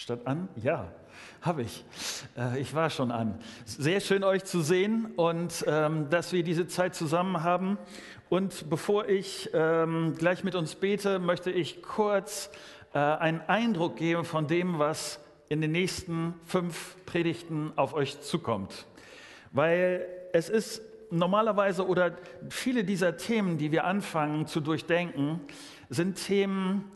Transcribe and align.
Statt 0.00 0.26
an? 0.26 0.48
Ja, 0.56 0.90
habe 1.42 1.60
ich. 1.60 1.84
Äh, 2.34 2.58
ich 2.58 2.74
war 2.74 2.88
schon 2.88 3.10
an. 3.10 3.38
Sehr 3.66 4.00
schön 4.00 4.24
euch 4.24 4.44
zu 4.44 4.62
sehen 4.62 5.12
und 5.16 5.62
ähm, 5.66 6.08
dass 6.08 6.32
wir 6.32 6.42
diese 6.42 6.66
Zeit 6.66 6.94
zusammen 6.94 7.42
haben. 7.42 7.76
Und 8.30 8.70
bevor 8.70 9.10
ich 9.10 9.50
ähm, 9.52 10.14
gleich 10.16 10.42
mit 10.42 10.54
uns 10.54 10.74
bete, 10.74 11.18
möchte 11.18 11.50
ich 11.50 11.82
kurz 11.82 12.50
äh, 12.94 12.98
einen 12.98 13.42
Eindruck 13.42 13.96
geben 13.96 14.24
von 14.24 14.46
dem, 14.46 14.78
was 14.78 15.20
in 15.50 15.60
den 15.60 15.72
nächsten 15.72 16.32
fünf 16.46 16.96
Predigten 17.04 17.74
auf 17.76 17.92
euch 17.92 18.22
zukommt. 18.22 18.86
Weil 19.52 20.06
es 20.32 20.48
ist 20.48 20.80
normalerweise 21.10 21.86
oder 21.86 22.16
viele 22.48 22.84
dieser 22.84 23.18
Themen, 23.18 23.58
die 23.58 23.70
wir 23.70 23.84
anfangen 23.84 24.46
zu 24.46 24.60
durchdenken, 24.62 25.40
sind 25.90 26.14
Themen, 26.24 26.90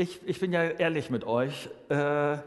ich, 0.00 0.20
ich 0.24 0.40
bin 0.40 0.52
ja 0.52 0.62
ehrlich 0.62 1.10
mit 1.10 1.24
euch, 1.24 1.68
äh, 1.90 2.38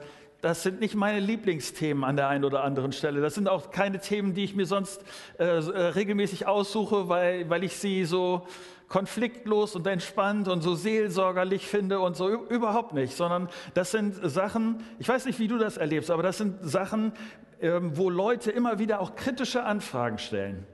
das 0.42 0.64
sind 0.64 0.82
nicht 0.82 0.96
meine 0.96 1.20
Lieblingsthemen 1.20 2.04
an 2.04 2.18
der 2.18 2.28
einen 2.28 2.44
oder 2.44 2.64
anderen 2.64 2.92
Stelle. 2.92 3.22
Das 3.22 3.36
sind 3.36 3.48
auch 3.48 3.72
keine 3.72 4.00
Themen, 4.00 4.34
die 4.34 4.44
ich 4.44 4.56
mir 4.56 4.66
sonst 4.66 5.02
äh, 5.38 5.44
äh, 5.46 5.58
regelmäßig 5.60 6.48
aussuche, 6.48 7.08
weil, 7.08 7.50
weil 7.50 7.64
ich 7.64 7.78
sie 7.78 8.04
so 8.04 8.46
konfliktlos 8.90 9.76
und 9.76 9.88
entspannt 9.88 10.48
und 10.48 10.62
so 10.62 10.76
seelsorgerlich 10.76 11.66
finde 11.68 12.00
und 12.00 12.18
so 12.18 12.30
überhaupt 12.30 12.94
nicht, 12.94 13.16
sondern 13.16 13.50
das 13.74 13.92
sind 13.92 14.16
Sachen, 14.30 14.84
ich 15.00 15.08
weiß 15.08 15.26
nicht, 15.26 15.40
wie 15.40 15.48
du 15.48 15.58
das 15.58 15.78
erlebst, 15.78 16.12
aber 16.12 16.24
das 16.24 16.38
sind 16.38 16.58
Sachen, 16.62 17.14
ähm, 17.62 17.96
wo 17.98 18.10
Leute 18.10 18.52
immer 18.52 18.80
wieder 18.80 19.00
auch 19.00 19.16
kritische 19.16 19.64
Anfragen 19.64 20.18
stellen. 20.18 20.68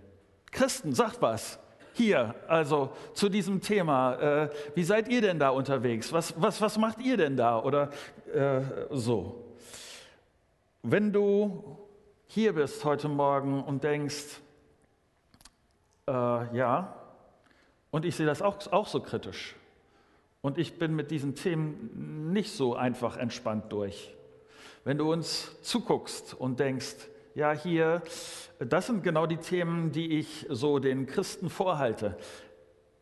Christen, 0.51 0.93
sagt 0.93 1.21
was 1.21 1.59
hier, 1.93 2.35
also 2.47 2.91
zu 3.13 3.29
diesem 3.29 3.61
Thema. 3.61 4.15
Äh, 4.15 4.49
wie 4.75 4.83
seid 4.83 5.07
ihr 5.09 5.21
denn 5.21 5.39
da 5.39 5.49
unterwegs? 5.49 6.13
Was, 6.13 6.33
was, 6.41 6.61
was 6.61 6.77
macht 6.77 6.99
ihr 6.99 7.17
denn 7.17 7.37
da? 7.37 7.61
Oder 7.61 7.89
äh, 8.33 8.61
so. 8.91 9.45
Wenn 10.83 11.11
du 11.11 11.77
hier 12.27 12.53
bist 12.53 12.85
heute 12.85 13.09
Morgen 13.09 13.63
und 13.63 13.83
denkst, 13.83 14.39
äh, 16.07 16.11
ja, 16.11 16.95
und 17.91 18.05
ich 18.05 18.15
sehe 18.15 18.25
das 18.25 18.41
auch, 18.41 18.71
auch 18.71 18.87
so 18.87 19.01
kritisch, 19.01 19.55
und 20.41 20.57
ich 20.57 20.79
bin 20.79 20.95
mit 20.95 21.11
diesen 21.11 21.35
Themen 21.35 22.31
nicht 22.31 22.53
so 22.53 22.75
einfach 22.75 23.17
entspannt 23.17 23.71
durch. 23.73 24.15
Wenn 24.85 24.97
du 24.97 25.11
uns 25.11 25.61
zuguckst 25.61 26.33
und 26.33 26.59
denkst, 26.59 26.95
ja, 27.39 27.53
hier, 27.53 28.01
das 28.59 28.87
sind 28.87 29.01
genau 29.01 29.25
die 29.25 29.37
Themen, 29.37 29.93
die 29.93 30.19
ich 30.19 30.45
so 30.49 30.77
den 30.77 31.07
Christen 31.07 31.49
vorhalte. 31.49 32.17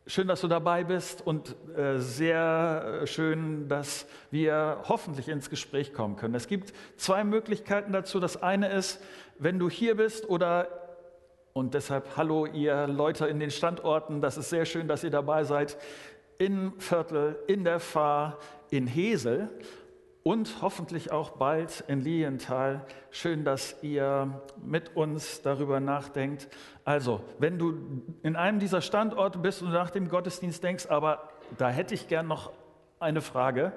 Schön, 0.05 0.27
dass 0.27 0.41
du 0.41 0.47
dabei 0.47 0.83
bist 0.83 1.25
und 1.25 1.55
äh, 1.75 1.97
sehr 1.97 3.01
schön, 3.05 3.67
dass 3.67 4.05
wir 4.29 4.83
hoffentlich 4.87 5.27
ins 5.27 5.49
Gespräch 5.49 5.91
kommen 5.91 6.17
können. 6.17 6.35
Es 6.35 6.47
gibt 6.47 6.71
zwei 6.97 7.23
Möglichkeiten 7.23 7.91
dazu. 7.91 8.19
Das 8.19 8.41
eine 8.43 8.69
ist, 8.71 9.01
wenn 9.39 9.57
du 9.57 9.71
hier 9.71 9.97
bist 9.97 10.29
oder 10.29 10.67
und 11.53 11.73
deshalb 11.73 12.15
hallo 12.15 12.45
ihr 12.45 12.85
Leute 12.85 13.25
in 13.25 13.39
den 13.39 13.49
Standorten, 13.49 14.21
das 14.21 14.37
ist 14.37 14.51
sehr 14.51 14.65
schön, 14.65 14.87
dass 14.87 15.03
ihr 15.03 15.09
dabei 15.09 15.45
seid, 15.45 15.77
in 16.37 16.79
Viertel, 16.79 17.39
in 17.47 17.63
der 17.63 17.79
Fahr, 17.79 18.37
in 18.69 18.85
Hesel 18.85 19.49
und 20.27 20.61
hoffentlich 20.61 21.13
auch 21.13 21.29
bald 21.29 21.85
in 21.87 22.01
Lilienthal. 22.01 22.85
Schön, 23.11 23.45
dass 23.45 23.81
ihr 23.81 24.41
mit 24.61 24.93
uns 24.93 25.41
darüber 25.41 25.79
nachdenkt. 25.79 26.49
Also, 26.83 27.21
wenn 27.39 27.57
du 27.57 28.03
in 28.23 28.35
einem 28.35 28.59
dieser 28.59 28.81
Standorte 28.81 29.39
bist 29.39 29.61
und 29.61 29.71
nach 29.71 29.89
dem 29.89 30.09
Gottesdienst 30.09 30.61
denkst, 30.61 30.87
aber 30.87 31.29
da 31.57 31.69
hätte 31.69 31.93
ich 31.93 32.09
gern 32.09 32.27
noch 32.27 32.51
eine 32.99 33.21
Frage, 33.21 33.71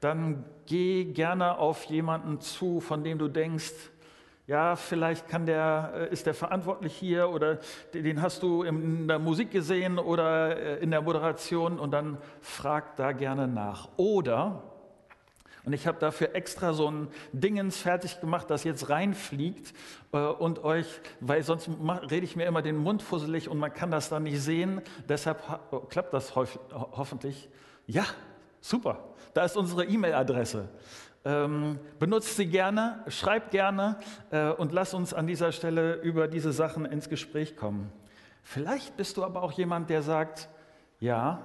dann 0.00 0.44
geh 0.66 1.04
gerne 1.04 1.58
auf 1.58 1.84
jemanden 1.84 2.40
zu, 2.40 2.80
von 2.80 3.04
dem 3.04 3.18
du 3.18 3.28
denkst, 3.28 3.72
ja, 4.48 4.74
vielleicht 4.74 5.28
kann 5.28 5.46
der, 5.46 5.92
äh, 5.94 6.12
ist 6.12 6.26
der 6.26 6.34
verantwortlich 6.34 6.96
hier 6.96 7.28
oder 7.28 7.60
den 7.94 8.20
hast 8.20 8.42
du 8.42 8.64
in 8.64 9.06
der 9.06 9.20
Musik 9.20 9.52
gesehen 9.52 10.00
oder 10.00 10.56
äh, 10.56 10.82
in 10.82 10.90
der 10.90 11.02
Moderation 11.02 11.78
und 11.78 11.92
dann 11.92 12.18
frag 12.40 12.96
da 12.96 13.12
gerne 13.12 13.46
nach. 13.46 13.90
Oder 13.96 14.64
und 15.68 15.74
ich 15.74 15.86
habe 15.86 15.98
dafür 15.98 16.34
extra 16.34 16.72
so 16.72 16.90
ein 16.90 17.08
Dingens 17.34 17.76
fertig 17.76 18.22
gemacht, 18.22 18.48
das 18.48 18.64
jetzt 18.64 18.88
reinfliegt 18.88 19.74
äh, 20.12 20.16
und 20.16 20.64
euch, 20.64 20.86
weil 21.20 21.42
sonst 21.42 21.68
rede 22.10 22.24
ich 22.24 22.36
mir 22.36 22.46
immer 22.46 22.62
den 22.62 22.78
Mund 22.78 23.02
fusselig 23.02 23.50
und 23.50 23.58
man 23.58 23.74
kann 23.74 23.90
das 23.90 24.08
dann 24.08 24.22
nicht 24.22 24.40
sehen. 24.40 24.80
Deshalb 25.10 25.42
oh, 25.70 25.80
klappt 25.80 26.14
das 26.14 26.34
hoffentlich. 26.34 27.50
Ja, 27.86 28.06
super. 28.62 29.12
Da 29.34 29.44
ist 29.44 29.58
unsere 29.58 29.84
E-Mail-Adresse. 29.84 30.70
Ähm, 31.26 31.78
benutzt 31.98 32.34
sie 32.36 32.46
gerne, 32.46 33.04
schreibt 33.08 33.50
gerne 33.50 33.98
äh, 34.30 34.48
und 34.48 34.72
lass 34.72 34.94
uns 34.94 35.12
an 35.12 35.26
dieser 35.26 35.52
Stelle 35.52 35.96
über 35.96 36.28
diese 36.28 36.52
Sachen 36.54 36.86
ins 36.86 37.10
Gespräch 37.10 37.56
kommen. 37.56 37.92
Vielleicht 38.42 38.96
bist 38.96 39.18
du 39.18 39.22
aber 39.22 39.42
auch 39.42 39.52
jemand, 39.52 39.90
der 39.90 40.00
sagt, 40.00 40.48
ja, 40.98 41.44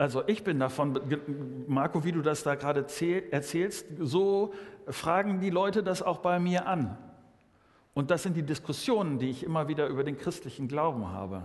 also 0.00 0.22
ich 0.26 0.44
bin 0.44 0.58
davon, 0.58 0.98
Marco, 1.66 2.04
wie 2.04 2.12
du 2.12 2.22
das 2.22 2.42
da 2.42 2.54
gerade 2.54 2.86
erzählst, 3.30 3.86
so 3.98 4.54
fragen 4.88 5.40
die 5.40 5.50
Leute 5.50 5.82
das 5.82 6.00
auch 6.00 6.20
bei 6.20 6.38
mir 6.38 6.66
an. 6.66 6.96
Und 7.92 8.10
das 8.10 8.22
sind 8.22 8.34
die 8.34 8.42
Diskussionen, 8.42 9.18
die 9.18 9.28
ich 9.28 9.44
immer 9.44 9.68
wieder 9.68 9.88
über 9.88 10.02
den 10.02 10.16
christlichen 10.16 10.68
Glauben 10.68 11.08
habe. 11.08 11.42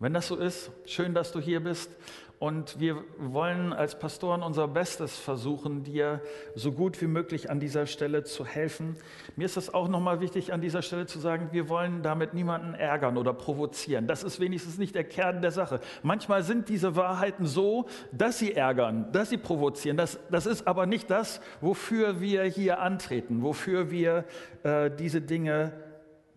Wenn 0.00 0.14
das 0.14 0.26
so 0.26 0.34
ist, 0.34 0.72
schön, 0.84 1.14
dass 1.14 1.30
du 1.30 1.38
hier 1.38 1.62
bist. 1.62 1.92
Und 2.38 2.78
wir 2.78 3.02
wollen 3.18 3.72
als 3.72 3.98
Pastoren 3.98 4.42
unser 4.42 4.68
Bestes 4.68 5.16
versuchen, 5.16 5.84
dir 5.84 6.20
so 6.54 6.70
gut 6.70 7.00
wie 7.00 7.06
möglich 7.06 7.48
an 7.48 7.60
dieser 7.60 7.86
Stelle 7.86 8.24
zu 8.24 8.44
helfen. 8.44 8.96
Mir 9.36 9.46
ist 9.46 9.56
es 9.56 9.72
auch 9.72 9.88
nochmal 9.88 10.20
wichtig, 10.20 10.52
an 10.52 10.60
dieser 10.60 10.82
Stelle 10.82 11.06
zu 11.06 11.18
sagen, 11.18 11.48
wir 11.52 11.70
wollen 11.70 12.02
damit 12.02 12.34
niemanden 12.34 12.74
ärgern 12.74 13.16
oder 13.16 13.32
provozieren. 13.32 14.06
Das 14.06 14.22
ist 14.22 14.38
wenigstens 14.38 14.76
nicht 14.76 14.94
der 14.94 15.04
Kern 15.04 15.40
der 15.40 15.50
Sache. 15.50 15.80
Manchmal 16.02 16.42
sind 16.42 16.68
diese 16.68 16.94
Wahrheiten 16.94 17.46
so, 17.46 17.86
dass 18.12 18.38
sie 18.38 18.52
ärgern, 18.52 19.10
dass 19.12 19.30
sie 19.30 19.38
provozieren. 19.38 19.96
Das, 19.96 20.18
das 20.30 20.44
ist 20.44 20.66
aber 20.66 20.84
nicht 20.84 21.08
das, 21.10 21.40
wofür 21.62 22.20
wir 22.20 22.44
hier 22.44 22.80
antreten, 22.80 23.42
wofür 23.42 23.90
wir 23.90 24.26
äh, 24.62 24.90
diese 24.90 25.22
Dinge 25.22 25.72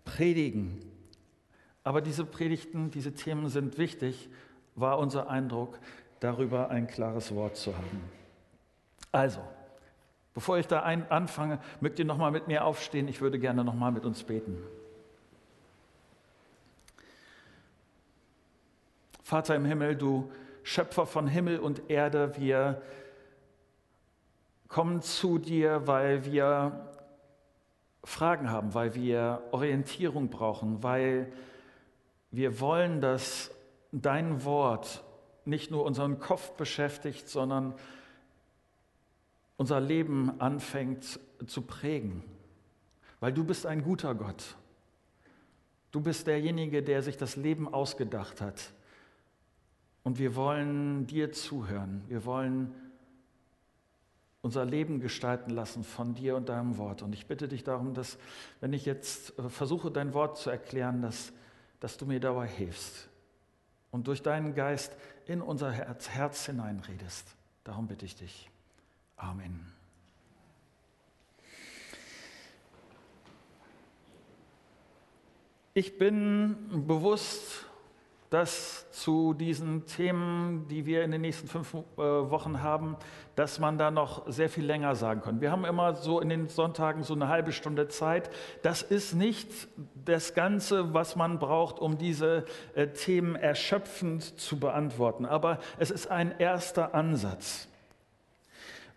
predigen. 0.05 0.79
Aber 1.83 1.99
diese 1.99 2.23
Predigten, 2.23 2.89
diese 2.89 3.13
Themen 3.13 3.49
sind 3.49 3.77
wichtig 3.77 4.29
war 4.79 4.99
unser 4.99 5.29
Eindruck, 5.29 5.79
darüber 6.19 6.69
ein 6.69 6.87
klares 6.87 7.33
Wort 7.33 7.57
zu 7.57 7.75
haben. 7.75 8.03
Also, 9.11 9.39
bevor 10.33 10.57
ich 10.57 10.67
da 10.67 10.83
ein, 10.83 11.09
anfange, 11.09 11.59
mögt 11.79 11.99
ihr 11.99 12.05
nochmal 12.05 12.31
mit 12.31 12.47
mir 12.47 12.65
aufstehen. 12.65 13.07
Ich 13.07 13.21
würde 13.21 13.39
gerne 13.39 13.63
nochmal 13.63 13.91
mit 13.91 14.05
uns 14.05 14.23
beten. 14.23 14.57
Vater 19.23 19.55
im 19.55 19.65
Himmel, 19.65 19.95
du 19.95 20.31
Schöpfer 20.63 21.05
von 21.05 21.27
Himmel 21.27 21.59
und 21.59 21.89
Erde, 21.89 22.33
wir 22.37 22.81
kommen 24.67 25.01
zu 25.01 25.37
dir, 25.37 25.87
weil 25.87 26.25
wir 26.25 26.87
Fragen 28.03 28.49
haben, 28.49 28.73
weil 28.73 28.95
wir 28.95 29.41
Orientierung 29.51 30.29
brauchen, 30.29 30.83
weil 30.83 31.31
wir 32.31 32.59
wollen, 32.59 33.01
dass 33.01 33.51
dein 33.91 34.43
Wort 34.43 35.03
nicht 35.45 35.71
nur 35.71 35.83
unseren 35.83 36.19
Kopf 36.19 36.51
beschäftigt, 36.51 37.27
sondern 37.27 37.73
unser 39.57 39.79
Leben 39.79 40.39
anfängt 40.39 41.19
zu 41.47 41.61
prägen. 41.63 42.23
Weil 43.19 43.33
du 43.33 43.43
bist 43.43 43.65
ein 43.65 43.83
guter 43.83 44.15
Gott. 44.15 44.55
Du 45.91 46.01
bist 46.01 46.27
derjenige, 46.27 46.83
der 46.83 47.01
sich 47.01 47.17
das 47.17 47.35
Leben 47.35 47.67
ausgedacht 47.67 48.41
hat. 48.41 48.71
Und 50.03 50.19
wir 50.19 50.35
wollen 50.35 51.07
dir 51.07 51.31
zuhören. 51.31 52.03
Wir 52.07 52.25
wollen 52.25 52.73
unser 54.41 54.63
Leben 54.63 55.01
gestalten 55.01 55.49
lassen 55.49 55.83
von 55.83 56.15
dir 56.15 56.37
und 56.37 56.47
deinem 56.47 56.77
Wort. 56.77 57.01
Und 57.01 57.13
ich 57.13 57.25
bitte 57.25 57.49
dich 57.49 57.63
darum, 57.63 57.93
dass, 57.93 58.17
wenn 58.61 58.71
ich 58.71 58.85
jetzt 58.85 59.37
äh, 59.37 59.49
versuche, 59.49 59.91
dein 59.91 60.13
Wort 60.13 60.37
zu 60.37 60.49
erklären, 60.49 61.01
dass, 61.01 61.33
dass 61.81 61.97
du 61.97 62.05
mir 62.05 62.21
dabei 62.21 62.47
hilfst 62.47 63.08
und 63.91 64.07
durch 64.07 64.21
deinen 64.21 64.55
Geist 64.55 64.95
in 65.25 65.41
unser 65.41 65.71
Herz, 65.71 66.09
Herz 66.09 66.45
hineinredest. 66.45 67.25
Darum 67.63 67.87
bitte 67.87 68.05
ich 68.05 68.15
dich. 68.15 68.49
Amen. 69.17 69.71
Ich 75.73 75.97
bin 75.97 76.85
bewusst 76.87 77.65
dass 78.29 78.89
zu 78.91 79.33
diesen 79.33 79.85
Themen, 79.87 80.67
die 80.67 80.85
wir 80.85 81.03
in 81.03 81.11
den 81.11 81.21
nächsten 81.21 81.47
fünf 81.47 81.73
äh, 81.73 81.97
Wochen 81.97 82.61
haben, 82.61 82.95
dass 83.35 83.59
man 83.59 83.77
da 83.77 83.89
noch 83.89 84.29
sehr 84.31 84.49
viel 84.49 84.65
länger 84.65 84.95
sagen 84.95 85.21
kann. 85.21 85.41
Wir 85.41 85.51
haben 85.51 85.65
immer 85.65 85.95
so 85.95 86.19
in 86.19 86.29
den 86.29 86.47
Sonntagen 86.47 87.03
so 87.03 87.15
eine 87.15 87.27
halbe 87.27 87.51
Stunde 87.51 87.87
Zeit. 87.87 88.29
Das 88.61 88.83
ist 88.83 89.13
nicht 89.13 89.67
das 90.05 90.35
Ganze, 90.35 90.93
was 90.93 91.15
man 91.15 91.39
braucht, 91.39 91.79
um 91.79 91.97
diese 91.97 92.45
äh, 92.75 92.87
Themen 92.87 93.35
erschöpfend 93.35 94.39
zu 94.39 94.59
beantworten, 94.59 95.25
aber 95.25 95.59
es 95.79 95.89
ist 95.89 96.07
ein 96.07 96.37
erster 96.37 96.93
Ansatz. 96.93 97.67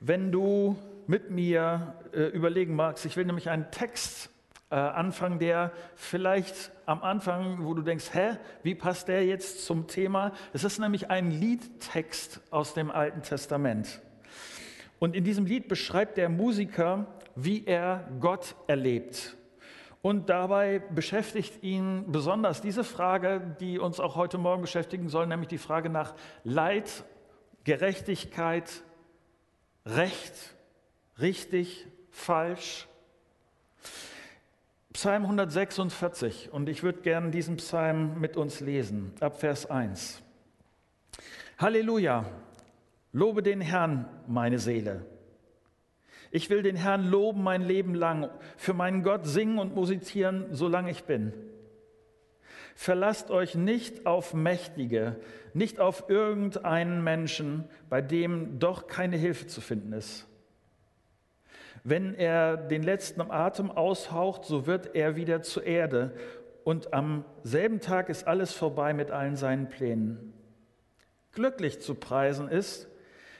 wenn 0.01 0.33
du 0.33 0.77
mit 1.07 1.31
mir 1.31 1.95
äh, 2.13 2.23
überlegen 2.25 2.75
magst, 2.75 3.05
ich 3.07 3.17
will 3.17 3.25
nämlich 3.25 3.51
einen 3.51 3.71
Text 3.71 4.31
äh, 4.73 4.75
anfangen, 4.75 5.39
der 5.39 5.71
vielleicht 5.95 6.73
am 6.87 7.03
Anfang, 7.03 7.65
wo 7.67 7.75
du 7.75 7.83
denkst, 7.83 8.15
hä, 8.15 8.39
wie 8.63 8.75
passt 8.75 9.07
der 9.07 9.27
jetzt 9.27 9.67
zum 9.67 9.87
Thema? 9.87 10.33
Es 10.55 10.65
ist 10.65 10.79
nämlich 10.79 11.11
ein 11.11 11.31
Liedtext 11.31 12.41
aus 12.51 12.73
dem 12.73 12.91
Alten 12.91 13.23
Testament. 13.23 14.01
Und 14.99 15.15
in 15.15 15.25
diesem 15.25 15.45
Lied 15.45 15.69
beschreibt 15.69 16.17
der 16.17 16.31
Musiker, 16.31 17.07
wie 17.35 17.67
er 17.67 18.09
Gott 18.19 18.55
erlebt. 18.67 19.37
Und 20.01 20.31
dabei 20.31 20.79
beschäftigt 20.79 21.63
ihn 21.63 22.11
besonders 22.11 22.63
diese 22.63 22.83
Frage, 22.83 23.55
die 23.61 23.79
uns 23.79 24.01
auch 24.01 24.17
heute 24.17 24.39
Morgen 24.39 24.63
beschäftigen 24.63 25.11
soll, 25.11 25.27
nämlich 25.27 25.49
die 25.49 25.59
Frage 25.59 25.91
nach 25.91 26.15
Leid, 26.45 27.05
Gerechtigkeit, 27.65 28.83
Recht, 29.85 30.35
richtig, 31.21 31.87
falsch. 32.11 32.89
Psalm 34.93 35.23
146 35.23 36.53
und 36.53 36.69
ich 36.69 36.83
würde 36.83 37.01
gerne 37.01 37.31
diesen 37.31 37.57
Psalm 37.57 38.21
mit 38.21 38.37
uns 38.37 38.61
lesen, 38.61 39.13
ab 39.21 39.41
Vers 39.41 39.71
1. 39.71 40.23
Halleluja, 41.57 42.27
lobe 43.13 43.43
den 43.43 43.63
Herrn, 43.63 44.07
meine 44.27 44.59
Seele. 44.59 45.07
Ich 46.31 46.51
will 46.51 46.63
den 46.63 46.77
Herrn 46.77 47.07
loben 47.07 47.43
mein 47.43 47.63
Leben 47.63 47.95
lang, 47.95 48.29
für 48.59 48.75
meinen 48.75 49.03
Gott 49.03 49.27
singen 49.27 49.59
und 49.59 49.75
musizieren, 49.75 50.47
solange 50.51 50.91
ich 50.91 51.05
bin. 51.05 51.33
Verlasst 52.75 53.31
euch 53.31 53.55
nicht 53.55 54.05
auf 54.05 54.35
Mächtige, 54.35 55.17
nicht 55.55 55.81
auf 55.81 56.11
irgendeinen 56.11 57.03
Menschen, 57.03 57.65
bei 57.89 58.03
dem 58.03 58.59
doch 58.59 58.89
keine 58.89 59.17
Hilfe 59.17 59.47
zu 59.47 59.63
finden 59.63 59.95
ist. 59.95 60.27
Wenn 61.85 62.15
er 62.15 62.57
den 62.57 62.83
letzten 62.83 63.21
Atem 63.21 63.71
aushaucht, 63.71 64.45
so 64.45 64.67
wird 64.67 64.95
er 64.95 65.17
wieder 65.17 65.43
zur 65.43 65.65
Erde 65.65 66.13
und 66.65 66.95
am 66.95 67.25
selben 67.43 67.81
Tag 67.81 68.09
ist 68.09 68.27
alles 68.27 68.53
vorbei 68.53 68.95
mit 68.95 69.11
allen 69.11 69.37
seinen 69.37 69.69
Plänen. 69.69 70.33
Glücklich 71.33 71.81
zu 71.81 71.95
preisen 71.95 72.49
ist, 72.49 72.89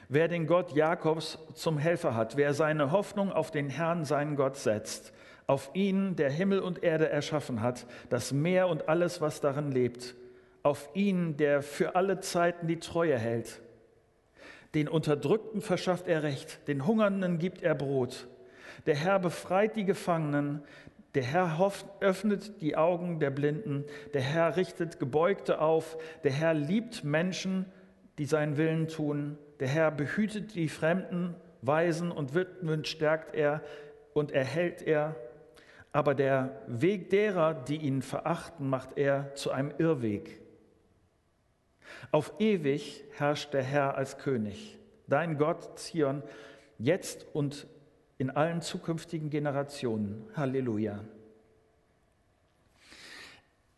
wer 0.09 0.27
den 0.27 0.45
Gott 0.45 0.73
Jakobs 0.73 1.39
zum 1.53 1.77
Helfer 1.77 2.15
hat, 2.15 2.35
wer 2.35 2.53
seine 2.53 2.91
Hoffnung 2.91 3.31
auf 3.31 3.51
den 3.51 3.69
Herrn, 3.69 4.03
seinen 4.03 4.35
Gott 4.35 4.57
setzt, 4.57 5.13
auf 5.47 5.69
ihn, 5.73 6.15
der 6.15 6.29
Himmel 6.29 6.59
und 6.59 6.83
Erde 6.83 7.09
erschaffen 7.09 7.61
hat, 7.61 7.85
das 8.09 8.33
Meer 8.33 8.67
und 8.67 8.89
alles, 8.89 9.21
was 9.21 9.39
darin 9.39 9.71
lebt, 9.71 10.15
auf 10.63 10.89
ihn, 10.93 11.37
der 11.37 11.61
für 11.61 11.95
alle 11.95 12.19
Zeiten 12.19 12.67
die 12.67 12.79
Treue 12.79 13.17
hält. 13.17 13.61
Den 14.73 14.87
Unterdrückten 14.87 15.61
verschafft 15.61 16.07
er 16.07 16.23
Recht, 16.23 16.67
den 16.67 16.87
Hungernden 16.87 17.37
gibt 17.37 17.61
er 17.61 17.75
Brot. 17.75 18.27
Der 18.85 18.95
Herr 18.95 19.19
befreit 19.19 19.75
die 19.75 19.85
Gefangenen, 19.85 20.61
der 21.15 21.23
Herr 21.23 21.57
hofft, 21.57 21.85
öffnet 21.99 22.61
die 22.61 22.75
Augen 22.75 23.19
der 23.19 23.29
Blinden, 23.29 23.85
der 24.13 24.21
Herr 24.21 24.57
richtet 24.57 24.99
Gebeugte 24.99 25.61
auf, 25.61 25.97
der 26.23 26.31
Herr 26.31 26.53
liebt 26.53 27.03
Menschen, 27.03 27.65
die 28.17 28.25
seinen 28.25 28.57
Willen 28.57 28.87
tun, 28.87 29.37
der 29.59 29.67
Herr 29.67 29.91
behütet 29.91 30.55
die 30.55 30.69
Fremden, 30.69 31.35
Weisen 31.61 32.11
und 32.11 32.33
Witwen 32.33 32.83
stärkt 32.83 33.35
er 33.35 33.61
und 34.13 34.31
erhält 34.31 34.81
er, 34.81 35.15
aber 35.91 36.15
der 36.15 36.61
Weg 36.67 37.09
derer, 37.09 37.53
die 37.53 37.77
ihn 37.77 38.01
verachten, 38.01 38.67
macht 38.67 38.97
er 38.97 39.33
zu 39.35 39.51
einem 39.51 39.71
Irrweg. 39.77 40.41
Auf 42.11 42.33
ewig 42.39 43.03
herrscht 43.11 43.53
der 43.53 43.63
Herr 43.63 43.95
als 43.95 44.17
König, 44.17 44.79
dein 45.07 45.37
Gott 45.37 45.79
Zion, 45.79 46.23
jetzt 46.79 47.27
und 47.33 47.67
in 48.17 48.29
allen 48.29 48.61
zukünftigen 48.61 49.29
Generationen. 49.29 50.25
Halleluja. 50.35 50.99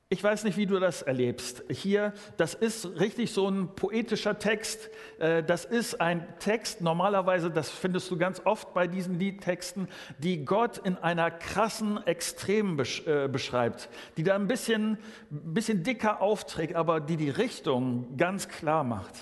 Ich 0.07 0.23
weiß 0.23 0.43
nicht, 0.43 0.55
wie 0.55 0.67
du 0.67 0.79
das 0.79 1.01
erlebst. 1.01 1.63
Hier, 1.67 2.13
das 2.37 2.53
ist 2.53 2.99
richtig 2.99 3.31
so 3.31 3.49
ein 3.49 3.75
poetischer 3.75 4.37
Text. 4.37 4.91
Äh, 5.17 5.43
das 5.43 5.65
ist 5.65 5.99
ein 5.99 6.27
Text, 6.37 6.79
normalerweise, 6.79 7.49
das 7.49 7.71
findest 7.71 8.11
du 8.11 8.17
ganz 8.17 8.39
oft 8.45 8.73
bei 8.75 8.85
diesen 8.85 9.17
Liedtexten, 9.17 9.87
die 10.19 10.45
Gott 10.45 10.77
in 10.77 10.95
einer 10.97 11.31
krassen 11.31 12.05
Extrem 12.05 12.79
äh, 12.79 13.27
beschreibt, 13.27 13.89
die 14.15 14.23
da 14.23 14.35
ein 14.35 14.47
bisschen, 14.47 14.99
bisschen 15.31 15.81
dicker 15.81 16.21
aufträgt, 16.21 16.75
aber 16.75 16.99
die 16.99 17.17
die 17.17 17.31
Richtung 17.31 18.15
ganz 18.15 18.47
klar 18.47 18.83
macht. 18.83 19.15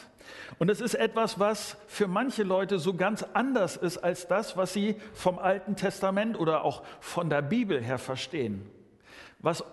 Und 0.60 0.70
es 0.70 0.82
ist 0.82 0.96
etwas, 0.96 1.40
was 1.40 1.78
für 1.88 2.08
manche 2.08 2.44
Leute 2.44 2.80
so 2.80 2.94
ganz 2.94 3.26
anders 3.34 3.78
ist 3.78 3.98
als 3.98 4.28
das, 4.28 4.58
was 4.58 4.74
sie 4.74 4.96
vom 5.14 5.40
Alten 5.40 5.76
Testament 5.76 6.40
oder 6.40 6.64
auch 6.64 6.84
von 7.00 7.30
der 7.30 7.42
Bibel 7.42 7.82
her 7.82 7.98
verstehen. 7.98 8.70
Was 9.40 9.64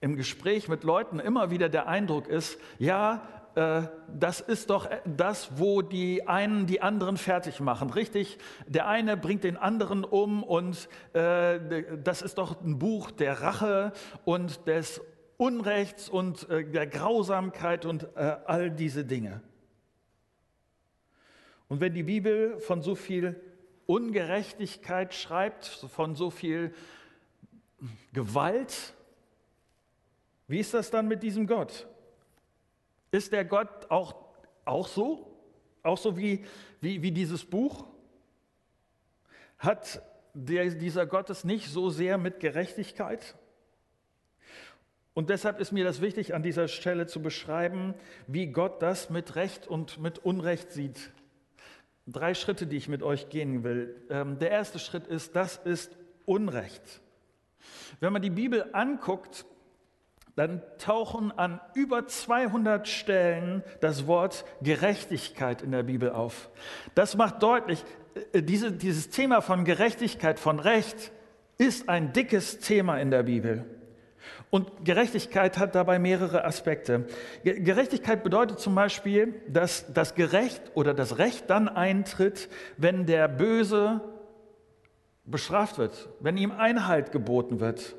im 0.00 0.16
Gespräch 0.16 0.68
mit 0.68 0.84
Leuten 0.84 1.20
immer 1.20 1.50
wieder 1.50 1.68
der 1.68 1.86
Eindruck 1.86 2.26
ist, 2.26 2.58
ja, 2.78 3.22
äh, 3.54 3.82
das 4.08 4.40
ist 4.40 4.70
doch 4.70 4.88
das, 5.04 5.58
wo 5.58 5.82
die 5.82 6.26
einen 6.26 6.66
die 6.66 6.80
anderen 6.80 7.16
fertig 7.16 7.60
machen. 7.60 7.90
Richtig, 7.90 8.38
der 8.66 8.88
eine 8.88 9.16
bringt 9.16 9.44
den 9.44 9.56
anderen 9.56 10.04
um 10.04 10.42
und 10.42 10.88
äh, 11.12 11.98
das 12.02 12.22
ist 12.22 12.38
doch 12.38 12.60
ein 12.62 12.78
Buch 12.78 13.10
der 13.10 13.42
Rache 13.42 13.92
und 14.24 14.66
des 14.66 15.00
Unrechts 15.36 16.08
und 16.08 16.48
äh, 16.50 16.64
der 16.64 16.86
Grausamkeit 16.86 17.84
und 17.84 18.16
all 18.16 18.70
diese 18.70 19.04
Dinge. 19.04 19.40
Und 21.72 21.80
wenn 21.80 21.94
die 21.94 22.02
Bibel 22.02 22.60
von 22.60 22.82
so 22.82 22.94
viel 22.94 23.40
Ungerechtigkeit 23.86 25.14
schreibt, 25.14 25.64
von 25.64 26.14
so 26.14 26.28
viel 26.28 26.74
Gewalt, 28.12 28.92
wie 30.48 30.58
ist 30.58 30.74
das 30.74 30.90
dann 30.90 31.08
mit 31.08 31.22
diesem 31.22 31.46
Gott? 31.46 31.88
Ist 33.10 33.32
der 33.32 33.46
Gott 33.46 33.90
auch, 33.90 34.14
auch 34.66 34.86
so? 34.86 35.34
Auch 35.82 35.96
so 35.96 36.18
wie, 36.18 36.44
wie, 36.82 37.00
wie 37.00 37.10
dieses 37.10 37.42
Buch? 37.42 37.86
Hat 39.56 40.02
der, 40.34 40.66
dieser 40.74 41.06
Gott 41.06 41.30
es 41.30 41.42
nicht 41.42 41.70
so 41.70 41.88
sehr 41.88 42.18
mit 42.18 42.38
Gerechtigkeit? 42.38 43.34
Und 45.14 45.30
deshalb 45.30 45.58
ist 45.58 45.72
mir 45.72 45.84
das 45.84 46.02
wichtig, 46.02 46.34
an 46.34 46.42
dieser 46.42 46.68
Stelle 46.68 47.06
zu 47.06 47.22
beschreiben, 47.22 47.94
wie 48.26 48.48
Gott 48.48 48.82
das 48.82 49.08
mit 49.08 49.36
Recht 49.36 49.66
und 49.66 49.96
mit 49.96 50.18
Unrecht 50.18 50.70
sieht 50.70 51.12
drei 52.06 52.34
Schritte, 52.34 52.66
die 52.66 52.76
ich 52.76 52.88
mit 52.88 53.02
euch 53.02 53.28
gehen 53.28 53.64
will. 53.64 54.02
Ähm, 54.10 54.38
der 54.38 54.50
erste 54.50 54.78
Schritt 54.78 55.06
ist, 55.06 55.36
das 55.36 55.56
ist 55.56 55.96
Unrecht. 56.24 57.00
Wenn 58.00 58.12
man 58.12 58.22
die 58.22 58.30
Bibel 58.30 58.70
anguckt, 58.72 59.44
dann 60.34 60.62
tauchen 60.78 61.30
an 61.30 61.60
über 61.74 62.06
200 62.06 62.88
Stellen 62.88 63.62
das 63.80 64.06
Wort 64.06 64.44
Gerechtigkeit 64.62 65.62
in 65.62 65.72
der 65.72 65.82
Bibel 65.82 66.10
auf. 66.10 66.50
Das 66.94 67.16
macht 67.16 67.42
deutlich, 67.42 67.84
äh, 68.32 68.42
diese, 68.42 68.72
dieses 68.72 69.10
Thema 69.10 69.42
von 69.42 69.64
Gerechtigkeit, 69.64 70.40
von 70.40 70.58
Recht 70.58 71.12
ist 71.58 71.88
ein 71.88 72.12
dickes 72.12 72.58
Thema 72.58 72.98
in 72.98 73.10
der 73.10 73.24
Bibel. 73.24 73.64
Und 74.54 74.84
Gerechtigkeit 74.84 75.56
hat 75.56 75.74
dabei 75.74 75.98
mehrere 75.98 76.44
Aspekte. 76.44 77.06
Gerechtigkeit 77.42 78.22
bedeutet 78.22 78.60
zum 78.60 78.74
Beispiel, 78.74 79.40
dass 79.48 79.90
das 79.94 80.14
Gerecht 80.14 80.60
oder 80.74 80.92
das 80.92 81.16
Recht 81.16 81.48
dann 81.48 81.70
eintritt, 81.70 82.50
wenn 82.76 83.06
der 83.06 83.28
Böse 83.28 84.02
bestraft 85.24 85.78
wird, 85.78 86.10
wenn 86.20 86.36
ihm 86.36 86.50
Einhalt 86.50 87.12
geboten 87.12 87.60
wird. 87.60 87.96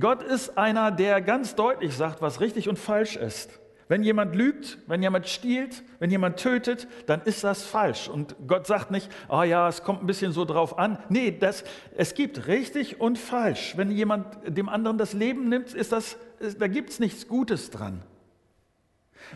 Gott 0.00 0.24
ist 0.24 0.58
einer, 0.58 0.90
der 0.90 1.20
ganz 1.20 1.54
deutlich 1.54 1.96
sagt, 1.96 2.20
was 2.22 2.40
richtig 2.40 2.68
und 2.68 2.76
falsch 2.76 3.14
ist. 3.14 3.60
Wenn 3.88 4.02
jemand 4.02 4.34
lügt, 4.34 4.78
wenn 4.86 5.02
jemand 5.02 5.28
stiehlt, 5.28 5.82
wenn 5.98 6.10
jemand 6.10 6.38
tötet, 6.38 6.88
dann 7.06 7.20
ist 7.22 7.44
das 7.44 7.64
falsch. 7.64 8.08
Und 8.08 8.36
Gott 8.46 8.66
sagt 8.66 8.90
nicht, 8.90 9.10
oh 9.28 9.42
ja, 9.42 9.68
es 9.68 9.82
kommt 9.82 10.02
ein 10.02 10.06
bisschen 10.06 10.32
so 10.32 10.44
drauf 10.44 10.78
an. 10.78 10.98
Nee, 11.08 11.36
das, 11.38 11.64
es 11.96 12.14
gibt 12.14 12.46
richtig 12.46 13.00
und 13.00 13.18
falsch. 13.18 13.76
Wenn 13.76 13.90
jemand 13.90 14.26
dem 14.46 14.68
anderen 14.68 14.98
das 14.98 15.12
Leben 15.12 15.48
nimmt, 15.48 15.74
ist 15.74 15.92
das, 15.92 16.16
da 16.58 16.68
gibt 16.68 16.90
es 16.90 17.00
nichts 17.00 17.28
Gutes 17.28 17.70
dran. 17.70 18.02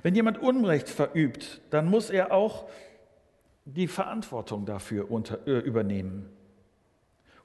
Wenn 0.02 0.14
jemand 0.14 0.38
Unrecht 0.38 0.88
verübt, 0.88 1.60
dann 1.70 1.88
muss 1.88 2.10
er 2.10 2.32
auch 2.32 2.68
die 3.64 3.88
Verantwortung 3.88 4.64
dafür 4.64 5.10
unter, 5.10 5.46
äh, 5.46 5.58
übernehmen. 5.58 6.30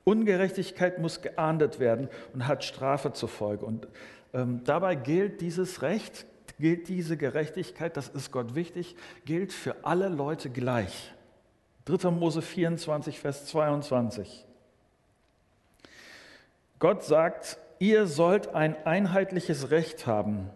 Ungerechtigkeit 0.03 0.99
muss 0.99 1.21
geahndet 1.21 1.79
werden 1.79 2.09
und 2.33 2.47
hat 2.47 2.63
Strafe 2.63 3.13
zur 3.13 3.29
Folge. 3.29 3.65
Und 3.65 3.87
ähm, 4.33 4.61
dabei 4.63 4.95
gilt 4.95 5.41
dieses 5.41 5.81
Recht 5.81 6.25
gilt 6.61 6.87
diese 6.87 7.17
Gerechtigkeit, 7.17 7.97
das 7.97 8.07
ist 8.07 8.31
Gott 8.31 8.55
wichtig, 8.55 8.95
gilt 9.25 9.51
für 9.51 9.83
alle 9.83 10.07
Leute 10.07 10.49
gleich. 10.49 11.13
3. 11.85 12.11
Mose 12.11 12.41
24, 12.41 13.19
Vers 13.19 13.47
22. 13.47 14.45
Gott 16.79 17.03
sagt, 17.03 17.57
ihr 17.79 18.07
sollt 18.07 18.55
ein 18.55 18.75
einheitliches 18.85 19.71
Recht 19.71 20.07
haben, 20.07 20.49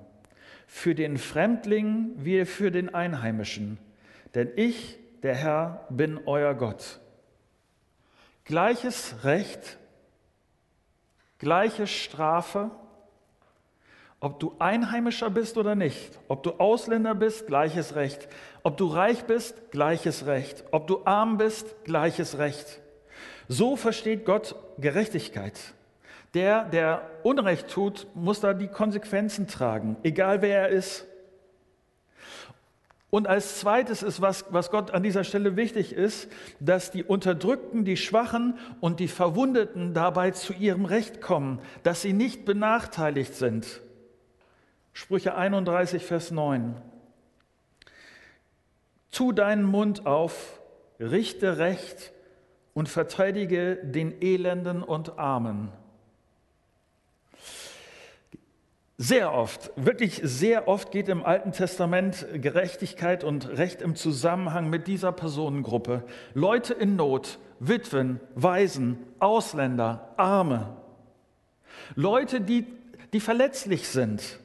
für 0.67 0.95
den 0.95 1.17
Fremdling 1.17 2.13
wie 2.17 2.45
für 2.45 2.71
den 2.71 2.93
Einheimischen. 2.93 3.77
Denn 4.33 4.51
ich, 4.55 4.97
der 5.23 5.35
Herr, 5.35 5.87
bin 5.89 6.19
euer 6.25 6.53
Gott. 6.53 6.99
Gleiches 8.43 9.23
Recht, 9.23 9.77
gleiche 11.39 11.87
Strafe, 11.87 12.71
ob 14.19 14.39
du 14.39 14.55
Einheimischer 14.59 15.29
bist 15.29 15.57
oder 15.57 15.75
nicht, 15.75 16.19
ob 16.27 16.43
du 16.43 16.51
Ausländer 16.51 17.15
bist, 17.15 17.47
gleiches 17.47 17.95
Recht, 17.95 18.27
ob 18.63 18.77
du 18.77 18.87
reich 18.87 19.25
bist, 19.25 19.71
gleiches 19.71 20.25
Recht, 20.25 20.63
ob 20.71 20.87
du 20.87 21.01
arm 21.05 21.37
bist, 21.37 21.83
gleiches 21.83 22.37
Recht. 22.37 22.81
So 23.47 23.75
versteht 23.75 24.25
Gott 24.25 24.55
Gerechtigkeit. 24.79 25.59
Der, 26.33 26.65
der 26.65 27.09
Unrecht 27.23 27.69
tut, 27.69 28.07
muss 28.13 28.41
da 28.41 28.53
die 28.53 28.67
Konsequenzen 28.67 29.47
tragen, 29.47 29.95
egal 30.03 30.41
wer 30.41 30.63
er 30.63 30.69
ist. 30.69 31.05
Und 33.09 33.27
als 33.27 33.59
zweites 33.61 34.03
ist, 34.03 34.19
was, 34.19 34.43
was 34.49 34.71
Gott 34.71 34.91
an 34.91 35.01
dieser 35.01 35.23
Stelle 35.23 35.55
wichtig 35.55 35.93
ist, 35.93 36.27
dass 36.59 36.91
die 36.91 37.03
Unterdrückten, 37.03 37.85
die 37.85 37.95
Schwachen 37.95 38.57
und 38.81 38.99
die 38.99 39.07
Verwundeten 39.07 39.93
dabei 39.93 40.31
zu 40.31 40.51
ihrem 40.51 40.83
Recht 40.83 41.21
kommen, 41.21 41.59
dass 41.83 42.01
sie 42.01 42.11
nicht 42.11 42.43
benachteiligt 42.43 43.35
sind. 43.35 43.81
Sprüche 44.97 45.35
31, 45.35 46.05
Vers 46.05 46.31
9. 46.31 46.73
Tu 49.11 49.33
deinen 49.33 49.63
Mund 49.63 50.05
auf, 50.05 50.61
richte 51.01 51.57
Recht 51.57 52.13
und 52.73 52.87
verteidige 52.87 53.75
den 53.75 54.21
Elenden 54.21 54.81
und 54.81 55.19
Armen. 55.19 55.69
Sehr 58.97 59.33
oft, 59.33 59.69
wirklich 59.75 60.21
sehr 60.23 60.69
oft 60.69 60.91
geht 60.91 61.09
im 61.09 61.25
Alten 61.25 61.51
Testament 61.51 62.25
Gerechtigkeit 62.33 63.25
und 63.25 63.49
Recht 63.49 63.81
im 63.81 63.97
Zusammenhang 63.97 64.69
mit 64.69 64.87
dieser 64.87 65.11
Personengruppe. 65.11 66.05
Leute 66.33 66.73
in 66.73 66.95
Not, 66.95 67.37
Witwen, 67.59 68.21
Waisen, 68.33 68.99
Ausländer, 69.19 70.13
Arme. 70.15 70.77
Leute, 71.95 72.39
die, 72.39 72.65
die 73.11 73.19
verletzlich 73.19 73.89
sind, 73.89 74.39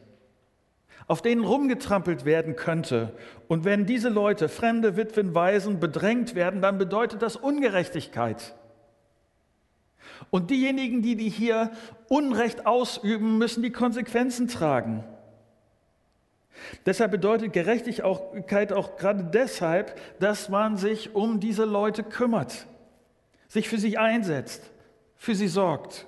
auf 1.07 1.23
denen 1.23 1.45
rumgetrampelt 1.45 2.25
werden 2.25 2.57
könnte. 2.57 3.13
Und 3.49 3.65
wenn 3.65 3.87
diese 3.87 4.09
Leute, 4.09 4.49
fremde 4.49 4.97
Witwen, 4.97 5.35
Waisen, 5.35 5.81
bedrängt 5.81 6.35
werden, 6.35 6.63
dann 6.63 6.79
bedeutet 6.79 7.23
das 7.23 7.37
Ungerechtigkeit. 7.37 8.55
Und 10.31 10.51
diejenigen, 10.51 11.03
die, 11.03 11.17
die 11.17 11.29
hier 11.29 11.71
Unrecht 12.09 12.67
ausüben, 12.67 13.39
müssen 13.39 13.63
die 13.63 13.73
Konsequenzen 13.73 14.49
tragen. 14.49 15.05
Deshalb 16.87 17.11
bedeutet 17.11 17.53
Gerechtigkeit 17.53 18.73
auch 18.73 18.97
gerade 18.97 19.25
deshalb, 19.25 19.99
dass 20.21 20.49
man 20.49 20.77
sich 20.77 21.15
um 21.15 21.41
diese 21.41 21.65
Leute 21.65 22.03
kümmert, 22.03 22.67
sich 23.49 23.69
für 23.69 23.79
sie 23.79 23.97
einsetzt, 23.97 24.63
für 25.17 25.35
sie 25.35 25.49
sorgt. 25.49 26.07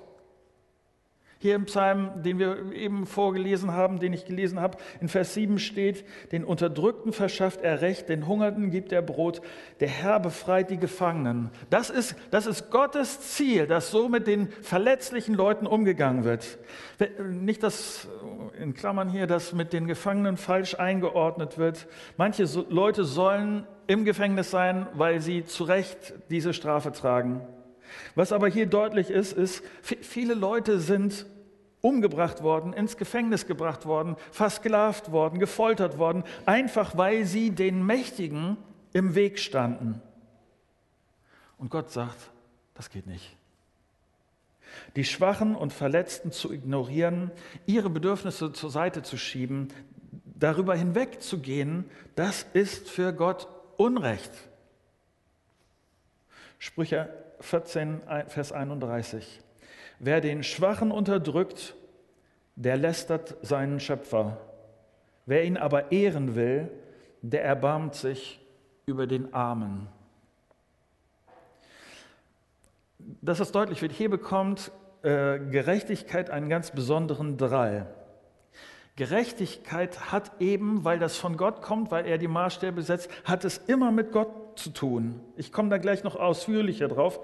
Hier 1.43 1.55
im 1.55 1.65
Psalm, 1.65 2.23
den 2.23 2.39
wir 2.39 2.71
eben 2.71 3.05
vorgelesen 3.05 3.73
haben, 3.73 3.99
den 3.99 4.13
ich 4.13 4.23
gelesen 4.23 4.61
habe, 4.61 4.77
in 5.01 5.09
Vers 5.09 5.33
7 5.33 5.59
steht, 5.59 6.05
den 6.31 6.45
Unterdrückten 6.45 7.11
verschafft 7.11 7.59
er 7.63 7.81
Recht, 7.81 8.07
den 8.07 8.27
Hungernden 8.27 8.71
gibt 8.71 8.93
er 8.93 9.01
Brot, 9.01 9.41
der 9.81 9.89
Herr 9.89 10.21
befreit 10.21 10.69
die 10.69 10.77
Gefangenen. 10.77 11.49
Das 11.69 11.89
ist, 11.89 12.15
das 12.31 12.45
ist 12.45 12.71
Gottes 12.71 13.19
Ziel, 13.19 13.67
dass 13.67 13.91
so 13.91 14.07
mit 14.07 14.25
den 14.25 14.47
verletzlichen 14.61 15.35
Leuten 15.35 15.67
umgegangen 15.67 16.23
wird. 16.23 16.59
Nicht, 17.19 17.61
dass, 17.61 18.07
in 18.57 18.73
Klammern 18.73 19.09
hier, 19.09 19.27
dass 19.27 19.51
mit 19.51 19.73
den 19.73 19.85
Gefangenen 19.85 20.37
falsch 20.37 20.75
eingeordnet 20.75 21.57
wird. 21.57 21.87
Manche 22.15 22.45
Leute 22.69 23.03
sollen 23.03 23.67
im 23.87 24.05
Gefängnis 24.05 24.49
sein, 24.49 24.87
weil 24.93 25.19
sie 25.19 25.43
zu 25.43 25.65
Recht 25.65 26.13
diese 26.29 26.53
Strafe 26.53 26.93
tragen. 26.93 27.41
Was 28.15 28.31
aber 28.31 28.47
hier 28.47 28.65
deutlich 28.65 29.09
ist, 29.09 29.33
ist, 29.33 29.63
viele 29.81 30.35
Leute 30.35 30.79
sind 30.79 31.25
umgebracht 31.83 32.41
worden, 32.41 32.71
ins 32.71 32.95
Gefängnis 32.95 33.45
gebracht 33.45 33.85
worden, 33.85 34.15
versklavt 34.31 35.11
worden, 35.11 35.37
gefoltert 35.37 35.97
worden, 35.97 36.23
einfach 36.45 36.97
weil 36.97 37.25
sie 37.25 37.51
den 37.51 37.85
Mächtigen 37.85 38.55
im 38.93 39.15
Weg 39.15 39.37
standen. 39.37 40.01
Und 41.57 41.69
Gott 41.69 41.91
sagt, 41.91 42.31
das 42.73 42.89
geht 42.89 43.05
nicht. 43.05 43.35
Die 44.95 45.03
Schwachen 45.03 45.55
und 45.55 45.73
Verletzten 45.73 46.31
zu 46.31 46.53
ignorieren, 46.53 47.31
ihre 47.65 47.89
Bedürfnisse 47.89 48.53
zur 48.53 48.71
Seite 48.71 49.03
zu 49.03 49.17
schieben, 49.17 49.67
darüber 50.23 50.75
hinwegzugehen, 50.75 51.83
das 52.15 52.45
ist 52.53 52.89
für 52.89 53.11
Gott 53.11 53.47
Unrecht. 53.75 54.31
Sprüche 56.59 57.09
14, 57.41 58.01
Vers 58.29 58.53
31. 58.53 59.41
Wer 60.05 60.19
den 60.19 60.43
Schwachen 60.43 60.91
unterdrückt, 60.91 61.75
der 62.57 62.75
lästert 62.75 63.37
seinen 63.41 63.79
Schöpfer. 63.79 64.37
Wer 65.25 65.45
ihn 65.45 65.55
aber 65.55 65.93
ehren 65.93 66.35
will, 66.35 66.69
der 67.21 67.45
erbarmt 67.45 67.95
sich 67.95 68.41
über 68.85 69.07
den 69.07 69.33
Armen. 69.33 69.87
Dass 72.99 73.37
das 73.37 73.53
deutlich 73.53 73.81
wird, 73.81 73.93
hier 73.93 74.09
bekommt 74.09 74.73
äh, 75.03 75.39
Gerechtigkeit 75.39 76.29
einen 76.29 76.49
ganz 76.49 76.71
besonderen 76.71 77.37
Drall. 77.37 77.87
Gerechtigkeit 78.97 80.11
hat 80.11 80.33
eben, 80.41 80.83
weil 80.83 80.99
das 80.99 81.15
von 81.15 81.37
Gott 81.37 81.61
kommt, 81.61 81.91
weil 81.91 82.05
er 82.07 82.17
die 82.17 82.27
Maßstäbe 82.27 82.81
setzt, 82.81 83.09
hat 83.23 83.45
es 83.45 83.57
immer 83.57 83.93
mit 83.93 84.11
Gott 84.11 84.42
zu 84.59 84.69
tun. 84.69 85.19
Ich 85.37 85.51
komme 85.51 85.69
da 85.69 85.77
gleich 85.77 86.03
noch 86.03 86.15
ausführlicher 86.15 86.87
drauf. 86.87 87.19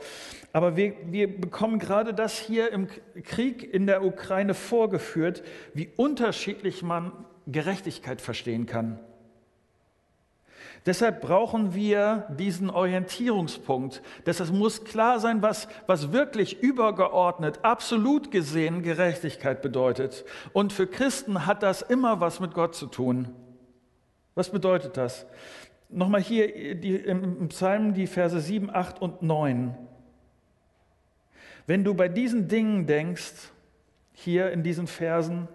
Aber 0.53 0.75
wir, 0.75 0.93
wir 1.05 1.39
bekommen 1.39 1.79
gerade 1.79 2.13
das 2.13 2.37
hier 2.37 2.71
im 2.71 2.87
Krieg 3.23 3.73
in 3.73 3.87
der 3.87 4.03
Ukraine 4.03 4.53
vorgeführt, 4.53 5.43
wie 5.73 5.89
unterschiedlich 5.95 6.83
man 6.83 7.11
Gerechtigkeit 7.47 8.21
verstehen 8.21 8.65
kann. 8.65 8.99
Deshalb 10.85 11.21
brauchen 11.21 11.73
wir 11.75 12.27
diesen 12.37 12.69
Orientierungspunkt. 12.69 14.01
Deshalb 14.25 14.51
muss 14.51 14.85
klar 14.85 15.19
sein, 15.19 15.41
was, 15.41 15.67
was 15.87 16.13
wirklich 16.13 16.63
übergeordnet, 16.63 17.59
absolut 17.63 18.31
gesehen 18.31 18.81
Gerechtigkeit 18.81 19.61
bedeutet. 19.61 20.25
Und 20.53 20.71
für 20.71 20.87
Christen 20.87 21.45
hat 21.45 21.63
das 21.63 21.81
immer 21.81 22.21
was 22.21 22.39
mit 22.39 22.53
Gott 22.53 22.75
zu 22.75 22.87
tun. 22.87 23.29
Was 24.35 24.49
bedeutet 24.49 24.95
das? 24.95 25.25
Nochmal 25.89 26.21
hier 26.21 26.75
die, 26.75 26.95
im 26.95 27.47
Psalm 27.49 27.95
die 27.95 28.05
Verse 28.05 28.39
7, 28.39 28.69
8 28.69 29.01
und 29.01 29.23
9. 29.23 29.75
Wenn 31.65 31.83
du 31.83 31.95
bei 31.95 32.07
diesen 32.07 32.47
Dingen 32.47 32.85
denkst, 32.85 33.51
hier 34.13 34.51
in 34.51 34.63
diesen 34.63 34.87
Versen, 34.87 35.47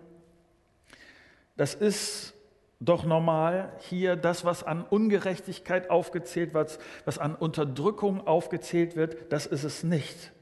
das 1.57 1.75
ist 1.75 2.35
doch 2.81 3.05
normal 3.05 3.73
hier 3.81 4.17
das, 4.17 4.45
was 4.45 4.65
an 4.65 4.83
Ungerechtigkeit 4.83 5.89
aufgezählt 5.91 6.53
wird, 6.53 6.79
was 7.05 7.19
an 7.19 7.35
Unterdrückung 7.35 8.27
aufgezählt 8.27 8.97
wird, 8.97 9.33
das 9.33 9.47
ist 9.47 9.65
es 9.65 9.85
nicht. 9.85 10.33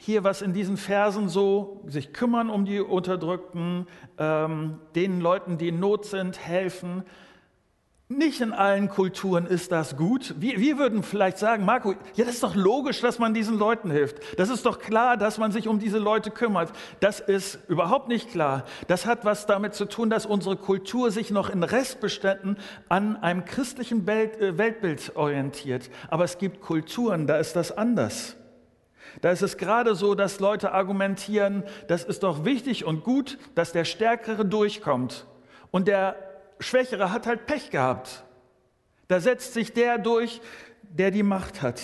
Hier, 0.00 0.22
was 0.22 0.42
in 0.42 0.52
diesen 0.52 0.76
Versen 0.76 1.28
so 1.28 1.82
sich 1.86 2.12
kümmern 2.12 2.50
um 2.50 2.64
die 2.64 2.80
Unterdrückten, 2.80 3.86
ähm, 4.16 4.78
den 4.94 5.20
Leuten, 5.20 5.58
die 5.58 5.68
in 5.68 5.80
Not 5.80 6.06
sind, 6.06 6.38
helfen, 6.38 7.02
nicht 8.10 8.40
in 8.40 8.54
allen 8.54 8.88
Kulturen 8.88 9.44
ist 9.44 9.70
das 9.70 9.98
gut. 9.98 10.34
Wir, 10.38 10.58
wir, 10.58 10.78
würden 10.78 11.02
vielleicht 11.02 11.36
sagen, 11.36 11.66
Marco, 11.66 11.92
ja, 12.14 12.24
das 12.24 12.36
ist 12.36 12.42
doch 12.42 12.54
logisch, 12.54 13.02
dass 13.02 13.18
man 13.18 13.34
diesen 13.34 13.58
Leuten 13.58 13.90
hilft. 13.90 14.38
Das 14.38 14.48
ist 14.48 14.64
doch 14.64 14.78
klar, 14.78 15.18
dass 15.18 15.36
man 15.36 15.52
sich 15.52 15.68
um 15.68 15.78
diese 15.78 15.98
Leute 15.98 16.30
kümmert. 16.30 16.72
Das 17.00 17.20
ist 17.20 17.58
überhaupt 17.68 18.08
nicht 18.08 18.30
klar. 18.30 18.64
Das 18.86 19.04
hat 19.04 19.26
was 19.26 19.44
damit 19.44 19.74
zu 19.74 19.84
tun, 19.84 20.08
dass 20.08 20.24
unsere 20.24 20.56
Kultur 20.56 21.10
sich 21.10 21.30
noch 21.30 21.50
in 21.50 21.62
Restbeständen 21.62 22.56
an 22.88 23.16
einem 23.16 23.44
christlichen 23.44 24.06
Welt, 24.06 24.40
äh, 24.40 24.56
Weltbild 24.56 25.14
orientiert. 25.14 25.90
Aber 26.08 26.24
es 26.24 26.38
gibt 26.38 26.62
Kulturen, 26.62 27.26
da 27.26 27.36
ist 27.36 27.56
das 27.56 27.76
anders. 27.76 28.36
Da 29.20 29.30
ist 29.30 29.42
es 29.42 29.56
gerade 29.56 29.94
so, 29.94 30.14
dass 30.14 30.40
Leute 30.40 30.72
argumentieren, 30.72 31.64
das 31.88 32.04
ist 32.04 32.22
doch 32.22 32.44
wichtig 32.44 32.84
und 32.84 33.04
gut, 33.04 33.38
dass 33.54 33.72
der 33.72 33.84
Stärkere 33.84 34.44
durchkommt. 34.44 35.26
Und 35.70 35.88
der 35.88 36.16
Schwächere 36.60 37.12
hat 37.12 37.26
halt 37.26 37.46
Pech 37.46 37.70
gehabt. 37.70 38.24
Da 39.08 39.20
setzt 39.20 39.54
sich 39.54 39.72
der 39.72 39.98
durch, 39.98 40.40
der 40.82 41.10
die 41.10 41.22
Macht 41.22 41.62
hat. 41.62 41.80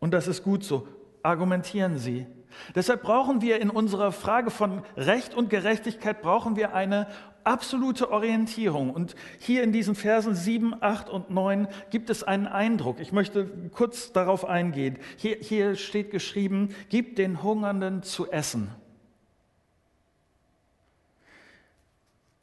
Und 0.00 0.12
das 0.12 0.28
ist 0.28 0.42
gut 0.42 0.64
so. 0.64 0.86
Argumentieren 1.22 1.98
Sie. 1.98 2.26
Deshalb 2.74 3.02
brauchen 3.02 3.42
wir 3.42 3.60
in 3.60 3.70
unserer 3.70 4.12
Frage 4.12 4.50
von 4.50 4.82
Recht 4.96 5.34
und 5.34 5.50
Gerechtigkeit 5.50 6.22
brauchen 6.22 6.56
wir 6.56 6.74
eine 6.74 7.06
absolute 7.48 8.10
Orientierung. 8.10 8.90
Und 8.90 9.14
hier 9.38 9.62
in 9.62 9.72
diesen 9.72 9.94
Versen 9.94 10.34
7, 10.34 10.74
8 10.80 11.08
und 11.08 11.30
9 11.30 11.68
gibt 11.90 12.10
es 12.10 12.22
einen 12.22 12.46
Eindruck. 12.46 13.00
Ich 13.00 13.12
möchte 13.12 13.46
kurz 13.72 14.12
darauf 14.12 14.44
eingehen. 14.44 14.98
Hier, 15.16 15.36
hier 15.40 15.74
steht 15.76 16.10
geschrieben, 16.10 16.74
gib 16.88 17.16
den 17.16 17.42
Hungernden 17.42 18.02
zu 18.02 18.30
essen. 18.30 18.70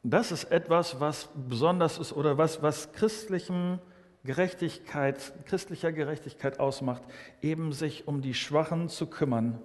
das 0.08 0.30
ist 0.30 0.44
etwas, 0.44 1.00
was 1.00 1.28
besonders 1.34 1.98
ist 1.98 2.12
oder 2.12 2.38
was, 2.38 2.62
was 2.62 2.92
christlichem 2.92 3.80
Gerechtigkeit, 4.24 5.32
christlicher 5.46 5.92
Gerechtigkeit 5.92 6.60
ausmacht, 6.60 7.02
eben 7.42 7.72
sich 7.72 8.06
um 8.06 8.22
die 8.22 8.34
Schwachen 8.34 8.88
zu 8.88 9.06
kümmern. 9.06 9.60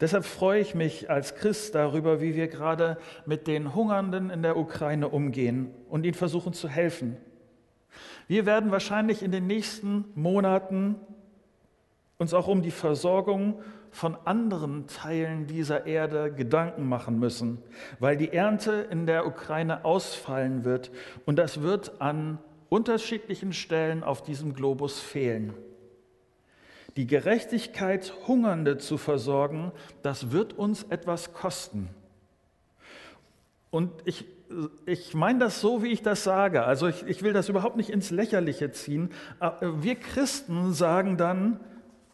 Deshalb 0.00 0.24
freue 0.24 0.60
ich 0.60 0.74
mich 0.74 1.10
als 1.10 1.34
Christ 1.34 1.74
darüber, 1.74 2.20
wie 2.20 2.34
wir 2.34 2.48
gerade 2.48 2.98
mit 3.26 3.46
den 3.46 3.74
Hungernden 3.74 4.30
in 4.30 4.42
der 4.42 4.56
Ukraine 4.56 5.08
umgehen 5.08 5.70
und 5.88 6.04
ihnen 6.04 6.14
versuchen 6.14 6.52
zu 6.52 6.68
helfen. 6.68 7.16
Wir 8.26 8.46
werden 8.46 8.70
wahrscheinlich 8.70 9.22
in 9.22 9.32
den 9.32 9.46
nächsten 9.46 10.04
Monaten 10.14 10.96
uns 12.18 12.34
auch 12.34 12.48
um 12.48 12.62
die 12.62 12.70
Versorgung 12.70 13.60
von 13.90 14.16
anderen 14.24 14.86
Teilen 14.86 15.46
dieser 15.46 15.86
Erde 15.86 16.32
Gedanken 16.32 16.88
machen 16.88 17.18
müssen, 17.18 17.58
weil 17.98 18.16
die 18.16 18.32
Ernte 18.32 18.72
in 18.90 19.06
der 19.06 19.26
Ukraine 19.26 19.84
ausfallen 19.84 20.64
wird 20.64 20.90
und 21.26 21.38
das 21.38 21.62
wird 21.62 22.00
an 22.00 22.38
unterschiedlichen 22.70 23.52
Stellen 23.52 24.02
auf 24.02 24.22
diesem 24.22 24.54
Globus 24.54 24.98
fehlen. 24.98 25.52
Die 26.96 27.06
Gerechtigkeit, 27.06 28.12
Hungernde 28.26 28.78
zu 28.78 28.98
versorgen, 28.98 29.72
das 30.02 30.30
wird 30.30 30.52
uns 30.52 30.84
etwas 30.84 31.32
kosten. 31.32 31.88
Und 33.70 33.90
ich, 34.04 34.26
ich 34.84 35.14
meine 35.14 35.38
das 35.38 35.60
so, 35.60 35.82
wie 35.82 35.88
ich 35.88 36.02
das 36.02 36.24
sage. 36.24 36.64
Also 36.64 36.86
ich, 36.86 37.06
ich 37.06 37.22
will 37.22 37.32
das 37.32 37.48
überhaupt 37.48 37.76
nicht 37.76 37.88
ins 37.88 38.10
Lächerliche 38.10 38.70
ziehen. 38.72 39.10
Wir 39.62 39.94
Christen 39.94 40.74
sagen 40.74 41.16
dann, 41.16 41.58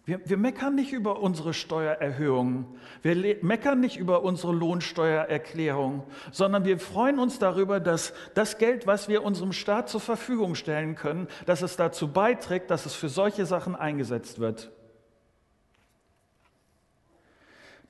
wir, 0.08 0.26
wir, 0.26 0.38
meckern 0.38 0.74
nicht 0.74 0.94
über 0.94 1.20
unsere 1.20 1.52
Steuererhöhungen, 1.52 2.64
wir 3.02 3.36
meckern 3.42 3.78
nicht 3.78 3.98
über 3.98 4.22
unsere 4.22 4.54
Lohnsteuererklärung, 4.54 6.02
sondern 6.32 6.64
wir 6.64 6.78
freuen 6.78 7.18
uns 7.18 7.38
darüber, 7.38 7.78
dass 7.78 8.14
das 8.32 8.56
Geld, 8.56 8.86
was 8.86 9.10
wir 9.10 9.22
unserem 9.22 9.52
Staat 9.52 9.90
zur 9.90 10.00
Verfügung 10.00 10.54
stellen 10.54 10.94
können, 10.94 11.28
dass 11.44 11.60
es 11.60 11.76
dazu 11.76 12.10
beiträgt, 12.10 12.70
dass 12.70 12.86
es 12.86 12.94
für 12.94 13.10
solche 13.10 13.44
Sachen 13.44 13.76
eingesetzt 13.76 14.38
wird. 14.38 14.70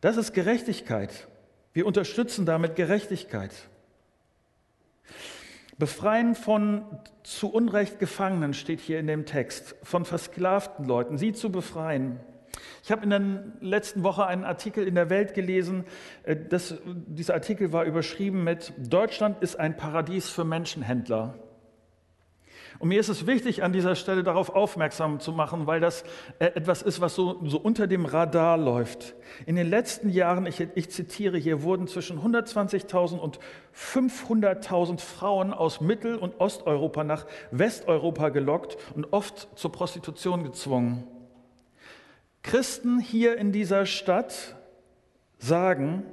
Das 0.00 0.16
ist 0.16 0.32
Gerechtigkeit. 0.32 1.28
Wir 1.72 1.86
unterstützen 1.86 2.46
damit 2.46 2.74
Gerechtigkeit. 2.74 3.52
Befreien 5.78 6.34
von 6.34 6.84
zu 7.22 7.52
Unrecht 7.52 8.00
Gefangenen 8.00 8.52
steht 8.52 8.80
hier 8.80 8.98
in 8.98 9.06
dem 9.06 9.26
Text, 9.26 9.76
von 9.82 10.04
versklavten 10.04 10.84
Leuten, 10.84 11.18
sie 11.18 11.32
zu 11.32 11.52
befreien. 11.52 12.18
Ich 12.82 12.90
habe 12.90 13.04
in 13.04 13.10
der 13.10 13.44
letzten 13.60 14.02
Woche 14.02 14.26
einen 14.26 14.44
Artikel 14.44 14.88
in 14.88 14.96
der 14.96 15.08
Welt 15.08 15.34
gelesen. 15.34 15.84
Äh, 16.24 16.36
das, 16.48 16.74
dieser 16.84 17.34
Artikel 17.34 17.72
war 17.72 17.84
überschrieben 17.84 18.42
mit 18.42 18.72
Deutschland 18.76 19.40
ist 19.40 19.60
ein 19.60 19.76
Paradies 19.76 20.28
für 20.28 20.44
Menschenhändler. 20.44 21.34
Und 22.78 22.88
mir 22.88 23.00
ist 23.00 23.08
es 23.08 23.26
wichtig, 23.26 23.62
an 23.62 23.72
dieser 23.72 23.94
Stelle 23.94 24.22
darauf 24.22 24.50
aufmerksam 24.50 25.20
zu 25.20 25.32
machen, 25.32 25.66
weil 25.66 25.80
das 25.80 26.04
äh, 26.38 26.46
etwas 26.46 26.82
ist, 26.82 27.00
was 27.00 27.14
so, 27.14 27.40
so 27.44 27.58
unter 27.58 27.86
dem 27.86 28.04
Radar 28.04 28.56
läuft. 28.56 29.14
In 29.46 29.56
den 29.56 29.68
letzten 29.68 30.10
Jahren, 30.10 30.46
ich, 30.46 30.66
ich 30.74 30.90
zitiere 30.90 31.38
hier, 31.38 31.62
wurden 31.62 31.88
zwischen 31.88 32.20
120.000 32.20 33.18
und 33.18 33.38
500.000 33.76 35.00
Frauen 35.00 35.52
aus 35.52 35.80
Mittel- 35.80 36.16
und 36.16 36.40
Osteuropa 36.40 37.04
nach 37.04 37.26
Westeuropa 37.50 38.28
gelockt 38.28 38.76
und 38.94 39.12
oft 39.12 39.48
zur 39.58 39.72
Prostitution 39.72 40.44
gezwungen. 40.44 41.04
Christen 42.42 43.00
hier 43.00 43.36
in 43.36 43.52
dieser 43.52 43.86
Stadt 43.86 44.56
sagen, 45.38 46.04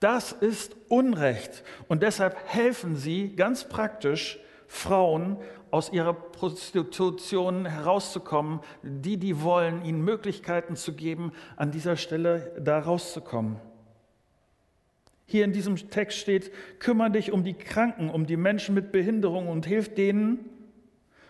das 0.00 0.30
ist 0.32 0.76
Unrecht 0.88 1.64
und 1.88 2.02
deshalb 2.02 2.36
helfen 2.46 2.96
sie 2.96 3.34
ganz 3.34 3.64
praktisch 3.68 4.38
Frauen 4.68 5.38
aus 5.70 5.92
ihrer 5.92 6.14
Prostitution 6.14 7.66
herauszukommen, 7.66 8.60
die, 8.82 9.16
die 9.16 9.42
wollen, 9.42 9.84
ihnen 9.84 10.02
Möglichkeiten 10.02 10.76
zu 10.76 10.94
geben, 10.94 11.32
an 11.56 11.70
dieser 11.70 11.96
Stelle 11.96 12.52
da 12.60 12.78
rauszukommen. 12.78 13.56
Hier 15.26 15.44
in 15.44 15.52
diesem 15.52 15.76
Text 15.76 16.18
steht, 16.18 16.50
kümmere 16.78 17.10
dich 17.10 17.32
um 17.32 17.44
die 17.44 17.54
Kranken, 17.54 18.08
um 18.08 18.26
die 18.26 18.38
Menschen 18.38 18.74
mit 18.74 18.92
Behinderung 18.92 19.48
und 19.48 19.66
hilf 19.66 19.94
denen. 19.94 20.48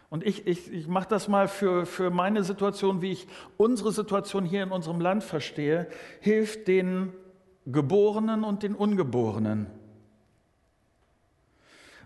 Und 0.09 0.25
ich, 0.25 0.47
ich, 0.47 0.73
ich 0.73 0.87
mache 0.87 1.09
das 1.09 1.27
mal 1.29 1.49
für, 1.49 1.85
für 1.85 2.11
meine 2.11 2.45
Situation, 2.45 3.03
wie 3.03 3.13
ich 3.13 3.27
unsere 3.57 3.91
Situation 3.93 4.45
hier 4.45 4.63
in 4.63 4.71
unserem 4.71 5.01
Land 5.01 5.25
verstehe. 5.25 5.89
Hilf 6.21 6.65
den 6.65 7.13
Geborenen 7.67 8.45
und 8.45 8.63
den 8.63 8.75
Ungeborenen. 8.75 9.67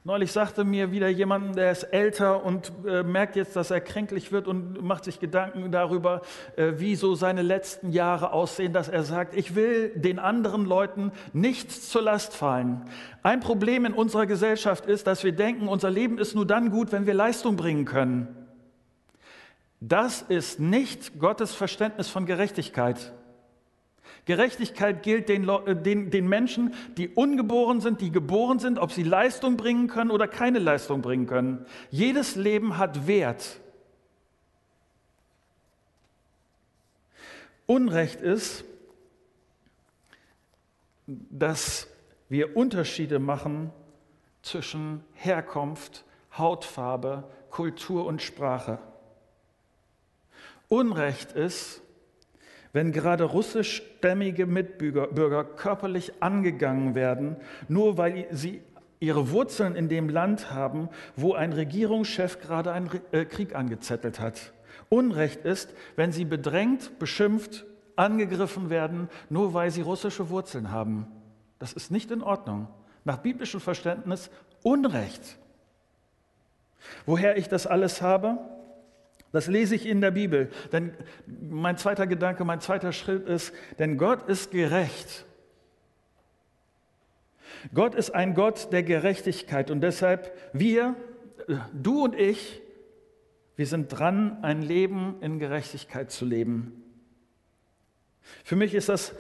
Neulich 0.05 0.33
sagte 0.33 0.65
mir 0.65 0.91
wieder 0.91 1.09
jemand, 1.09 1.57
der 1.57 1.71
ist 1.71 1.85
älter 1.85 2.45
und 2.45 2.73
äh, 2.85 3.05
merkt 3.05 3.37
jetzt, 3.37 3.55
dass 3.55 3.71
er 3.71 3.81
kränklich 3.81 4.33
wird 4.33 4.49
und 4.49 4.83
macht 4.83 5.05
sich 5.05 5.21
Gedanken 5.21 5.71
darüber, 5.71 6.23
äh, 6.57 6.73
wie 6.79 6.97
so 6.97 7.15
seine 7.15 7.43
letzten 7.43 7.93
Jahre 7.93 8.33
aussehen, 8.33 8.73
dass 8.73 8.88
er 8.88 9.05
sagt, 9.05 9.37
ich 9.37 9.55
will 9.55 9.91
den 9.95 10.19
anderen 10.19 10.65
Leuten 10.65 11.12
nichts 11.33 11.88
zur 11.88 12.03
Last 12.03 12.35
fallen. 12.35 12.83
Ein 13.23 13.38
Problem 13.38 13.85
in 13.85 13.93
unserer 13.93 14.27
Gesellschaft 14.27 14.87
ist, 14.87 15.07
dass 15.07 15.23
wir 15.23 15.31
denken, 15.31 15.69
unser 15.69 15.91
Leben 15.91 16.19
ist 16.19 16.35
nur 16.35 16.49
dann 16.49 16.71
gut, 16.71 16.91
wenn 16.91 17.07
wir 17.07 17.15
Leistung 17.15 17.55
bringen 17.55 17.85
können. 17.85 18.27
Das 19.79 20.23
ist 20.23 20.59
nicht 20.59 21.21
Gottes 21.21 21.55
Verständnis 21.55 22.09
von 22.09 22.27
Gerechtigkeit. 22.27 23.12
Gerechtigkeit 24.24 25.02
gilt 25.02 25.28
den, 25.28 25.48
äh, 25.48 25.74
den, 25.74 26.11
den, 26.11 26.28
Menschen, 26.28 26.74
die 26.96 27.08
ungeboren 27.08 27.80
sind, 27.80 28.00
die 28.00 28.12
geboren 28.12 28.58
sind, 28.58 28.78
ob 28.78 28.92
sie 28.92 29.02
Leistung 29.02 29.56
bringen 29.56 29.88
können 29.88 30.11
oder 30.11 30.28
keine 30.28 30.58
Leistung 30.58 31.02
bringen 31.02 31.26
können. 31.26 31.66
Jedes 31.90 32.37
Leben 32.37 32.78
hat 32.78 33.06
Wert. 33.06 33.61
Unrecht 37.66 38.20
ist, 38.20 38.64
dass 41.06 41.88
wir 42.28 42.56
Unterschiede 42.56 43.18
machen 43.18 43.72
zwischen 44.42 45.02
Herkunft, 45.14 46.04
Hautfarbe, 46.37 47.24
Kultur 47.50 48.06
und 48.06 48.22
Sprache. 48.22 48.78
Unrecht 50.68 51.32
ist, 51.32 51.82
wenn 52.72 52.92
gerade 52.92 53.24
russischstämmige 53.24 54.46
Mitbürger 54.46 55.44
körperlich 55.44 56.22
angegangen 56.22 56.94
werden, 56.94 57.37
nur 57.68 57.98
weil 57.98 58.26
sie 58.30 58.62
ihre 58.98 59.30
Wurzeln 59.30 59.74
in 59.74 59.88
dem 59.88 60.08
Land 60.08 60.52
haben, 60.52 60.88
wo 61.16 61.35
ein 61.35 61.52
Regierungschef 61.52 62.40
gerade 62.40 62.72
einen 62.72 62.88
äh, 63.11 63.24
Krieg 63.24 63.54
angezettelt 63.54 64.20
hat. 64.20 64.52
Unrecht 64.88 65.44
ist, 65.44 65.74
wenn 65.96 66.12
sie 66.12 66.24
bedrängt, 66.24 66.98
beschimpft, 66.98 67.64
angegriffen 67.96 68.70
werden, 68.70 69.08
nur 69.28 69.54
weil 69.54 69.70
sie 69.70 69.82
russische 69.82 70.30
Wurzeln 70.30 70.70
haben. 70.70 71.06
Das 71.58 71.72
ist 71.72 71.90
nicht 71.90 72.11
in 72.11 72.22
Ordnung. 72.22 72.68
Nach 73.04 73.18
biblischem 73.18 73.61
Verständnis 73.61 74.30
Unrecht. 74.62 75.38
Woher 77.06 77.37
ich 77.37 77.48
das 77.48 77.66
alles 77.66 78.02
habe? 78.02 78.38
Das 79.33 79.47
lese 79.47 79.75
ich 79.75 79.87
in 79.87 80.01
der 80.01 80.11
Bibel. 80.11 80.51
Denn 80.73 80.92
mein 81.27 81.79
zweiter 81.79 82.07
Gedanke, 82.07 82.45
mein 82.45 82.61
zweiter 82.61 82.92
Schritt 82.92 83.27
ist, 83.27 83.53
denn 83.79 83.97
Gott 83.97 84.29
ist 84.29 84.51
gerecht. 84.51 85.25
Gott 87.75 87.95
ist 87.95 88.11
ein 88.11 88.35
Gott 88.35 88.73
der 88.73 88.83
Gerechtigkeit 88.83 89.71
und 89.71 89.81
deshalb 89.81 90.37
wir, 90.53 90.97
du 91.73 92.05
und 92.05 92.14
ich, 92.14 92.61
wir 93.57 93.66
sind 93.66 93.88
dran, 93.88 94.42
ein 94.42 94.62
Leben 94.62 95.16
in 95.21 95.38
Gerechtigkeit 95.38 96.11
zu 96.11 96.25
leben. 96.25 96.83
Für 98.45 98.57
mich 98.57 98.75
ist 98.75 98.88
das 98.88 99.14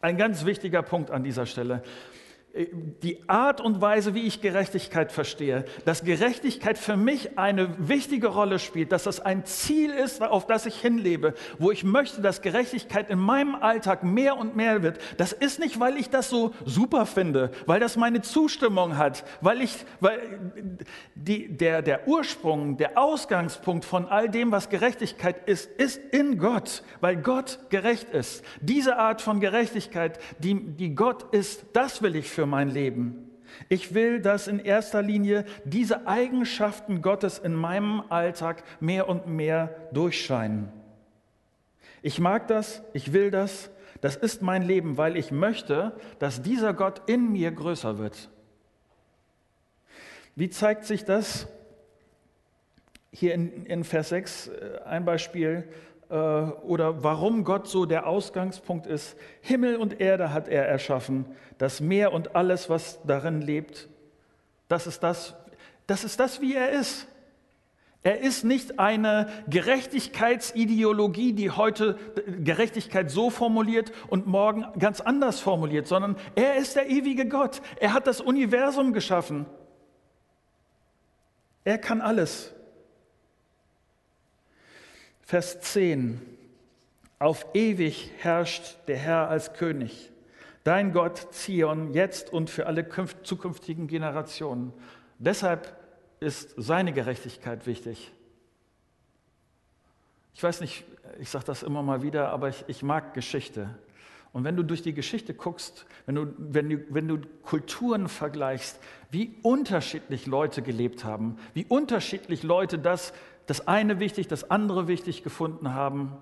ein 0.00 0.16
ganz 0.16 0.44
wichtiger 0.44 0.82
Punkt 0.82 1.10
an 1.10 1.22
dieser 1.22 1.46
Stelle 1.46 1.82
die 3.02 3.28
Art 3.28 3.60
und 3.60 3.80
Weise, 3.82 4.14
wie 4.14 4.22
ich 4.22 4.40
Gerechtigkeit 4.40 5.12
verstehe, 5.12 5.66
dass 5.84 6.04
Gerechtigkeit 6.04 6.78
für 6.78 6.96
mich 6.96 7.38
eine 7.38 7.74
wichtige 7.78 8.28
Rolle 8.28 8.58
spielt, 8.58 8.92
dass 8.92 9.04
das 9.04 9.20
ein 9.20 9.44
Ziel 9.44 9.90
ist, 9.90 10.22
auf 10.22 10.46
das 10.46 10.64
ich 10.64 10.80
hinlebe, 10.80 11.34
wo 11.58 11.70
ich 11.70 11.84
möchte, 11.84 12.22
dass 12.22 12.40
Gerechtigkeit 12.40 13.10
in 13.10 13.18
meinem 13.18 13.54
Alltag 13.54 14.04
mehr 14.04 14.38
und 14.38 14.56
mehr 14.56 14.82
wird. 14.82 14.98
Das 15.18 15.32
ist 15.32 15.60
nicht, 15.60 15.80
weil 15.80 15.98
ich 15.98 16.08
das 16.08 16.30
so 16.30 16.54
super 16.64 17.04
finde, 17.04 17.50
weil 17.66 17.78
das 17.78 17.96
meine 17.96 18.22
Zustimmung 18.22 18.96
hat, 18.96 19.24
weil 19.42 19.60
ich, 19.60 19.84
weil 20.00 20.18
die, 21.14 21.48
der, 21.48 21.82
der 21.82 22.08
Ursprung, 22.08 22.78
der 22.78 22.96
Ausgangspunkt 22.96 23.84
von 23.84 24.06
all 24.06 24.30
dem, 24.30 24.50
was 24.50 24.70
Gerechtigkeit 24.70 25.46
ist, 25.46 25.70
ist 25.72 26.00
in 26.12 26.38
Gott, 26.38 26.82
weil 27.00 27.16
Gott 27.16 27.58
gerecht 27.68 28.08
ist. 28.10 28.42
Diese 28.62 28.96
Art 28.96 29.20
von 29.20 29.40
Gerechtigkeit, 29.40 30.18
die, 30.38 30.54
die 30.54 30.94
Gott 30.94 31.34
ist, 31.34 31.66
das 31.74 32.00
will 32.00 32.16
ich 32.16 32.30
für 32.30 32.45
für 32.46 32.50
mein 32.50 32.70
Leben. 32.70 33.28
Ich 33.68 33.92
will, 33.92 34.20
dass 34.20 34.46
in 34.46 34.60
erster 34.60 35.02
Linie 35.02 35.44
diese 35.64 36.06
Eigenschaften 36.06 37.02
Gottes 37.02 37.38
in 37.38 37.54
meinem 37.54 38.02
Alltag 38.08 38.62
mehr 38.78 39.08
und 39.08 39.26
mehr 39.26 39.74
durchscheinen. 39.92 40.68
Ich 42.02 42.20
mag 42.20 42.46
das, 42.46 42.82
ich 42.92 43.12
will 43.12 43.30
das, 43.30 43.70
Das 44.02 44.14
ist 44.14 44.42
mein 44.42 44.62
Leben, 44.62 44.98
weil 44.98 45.16
ich 45.16 45.32
möchte, 45.32 45.98
dass 46.18 46.42
dieser 46.42 46.74
Gott 46.74 47.08
in 47.08 47.32
mir 47.32 47.50
größer 47.50 47.96
wird. 47.96 48.28
Wie 50.36 50.50
zeigt 50.50 50.84
sich 50.84 51.04
das? 51.06 51.48
Hier 53.10 53.32
in, 53.32 53.64
in 53.64 53.84
Vers 53.84 54.10
6 54.10 54.48
äh, 54.48 54.80
ein 54.84 55.06
Beispiel 55.06 55.66
oder 56.08 57.02
warum 57.02 57.42
Gott 57.42 57.68
so 57.68 57.84
der 57.84 58.06
Ausgangspunkt 58.06 58.86
ist. 58.86 59.16
Himmel 59.40 59.76
und 59.76 60.00
Erde 60.00 60.32
hat 60.32 60.48
er 60.48 60.66
erschaffen, 60.66 61.26
das 61.58 61.80
Meer 61.80 62.12
und 62.12 62.36
alles, 62.36 62.70
was 62.70 63.00
darin 63.04 63.40
lebt. 63.40 63.88
Das 64.68 64.86
ist 64.86 65.02
das, 65.02 65.34
das 65.86 66.04
ist 66.04 66.20
das, 66.20 66.40
wie 66.40 66.54
er 66.54 66.70
ist. 66.70 67.08
Er 68.06 68.20
ist 68.20 68.44
nicht 68.44 68.78
eine 68.78 69.28
Gerechtigkeitsideologie, 69.48 71.32
die 71.32 71.50
heute 71.50 71.98
Gerechtigkeit 72.44 73.10
so 73.10 73.30
formuliert 73.30 73.90
und 74.06 74.28
morgen 74.28 74.64
ganz 74.78 75.00
anders 75.00 75.40
formuliert, 75.40 75.88
sondern 75.88 76.14
er 76.36 76.54
ist 76.54 76.76
der 76.76 76.88
ewige 76.88 77.26
Gott. 77.26 77.60
Er 77.80 77.92
hat 77.92 78.06
das 78.06 78.20
Universum 78.20 78.92
geschaffen. 78.92 79.46
Er 81.64 81.78
kann 81.78 82.00
alles. 82.00 82.54
Vers 85.26 85.60
10. 85.60 86.20
Auf 87.18 87.46
ewig 87.52 88.12
herrscht 88.18 88.76
der 88.86 88.96
Herr 88.96 89.28
als 89.28 89.54
König. 89.54 90.12
Dein 90.62 90.92
Gott 90.92 91.34
Zion, 91.34 91.92
jetzt 91.92 92.32
und 92.32 92.48
für 92.48 92.66
alle 92.66 92.86
zukünftigen 93.24 93.88
Generationen. 93.88 94.72
Deshalb 95.18 95.76
ist 96.20 96.54
seine 96.56 96.92
Gerechtigkeit 96.92 97.66
wichtig. 97.66 98.12
Ich 100.32 100.44
weiß 100.44 100.60
nicht, 100.60 100.84
ich 101.18 101.28
sage 101.28 101.44
das 101.44 101.64
immer 101.64 101.82
mal 101.82 102.02
wieder, 102.02 102.28
aber 102.28 102.50
ich, 102.50 102.64
ich, 102.68 102.84
mag 102.84 103.12
Geschichte. 103.12 103.70
Und 104.32 104.44
wenn 104.44 104.54
du 104.54 104.62
durch 104.62 104.82
die 104.82 104.94
Geschichte 104.94 105.34
guckst, 105.34 105.86
wenn 106.04 106.14
du, 106.14 106.34
wenn, 106.38 106.70
du, 106.70 106.84
wenn 106.90 107.08
du 107.08 107.18
Kulturen 107.42 108.08
vergleichst, 108.08 108.78
wie 109.10 109.34
unterschiedlich 109.42 110.26
Leute 110.26 110.62
gelebt 110.62 111.04
haben, 111.04 111.36
wie 111.54 111.64
unterschiedlich 111.64 112.44
Leute 112.44 112.78
das, 112.78 113.12
das 113.46 113.66
eine 113.68 114.00
wichtig, 114.00 114.28
das 114.28 114.50
andere 114.50 114.88
wichtig 114.88 115.22
gefunden 115.22 115.72
haben, 115.72 116.16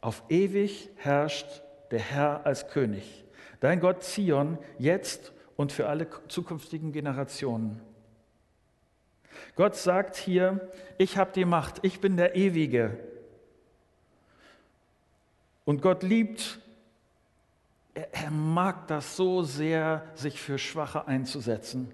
auf 0.00 0.22
ewig 0.28 0.90
herrscht 0.96 1.62
der 1.90 2.00
Herr 2.00 2.44
als 2.44 2.68
König. 2.68 3.24
Dein 3.60 3.80
Gott 3.80 4.02
Zion, 4.02 4.58
jetzt 4.78 5.32
und 5.56 5.72
für 5.72 5.88
alle 5.88 6.08
zukünftigen 6.28 6.92
Generationen. 6.92 7.80
Gott 9.54 9.76
sagt 9.76 10.16
hier, 10.16 10.68
ich 10.98 11.16
habe 11.16 11.32
die 11.32 11.44
Macht, 11.44 11.78
ich 11.82 12.00
bin 12.00 12.16
der 12.16 12.36
Ewige. 12.36 12.98
Und 15.64 15.82
Gott 15.82 16.02
liebt, 16.02 16.60
er, 17.94 18.12
er 18.12 18.30
mag 18.30 18.86
das 18.88 19.16
so 19.16 19.42
sehr, 19.42 20.04
sich 20.14 20.40
für 20.40 20.58
Schwache 20.58 21.06
einzusetzen. 21.06 21.92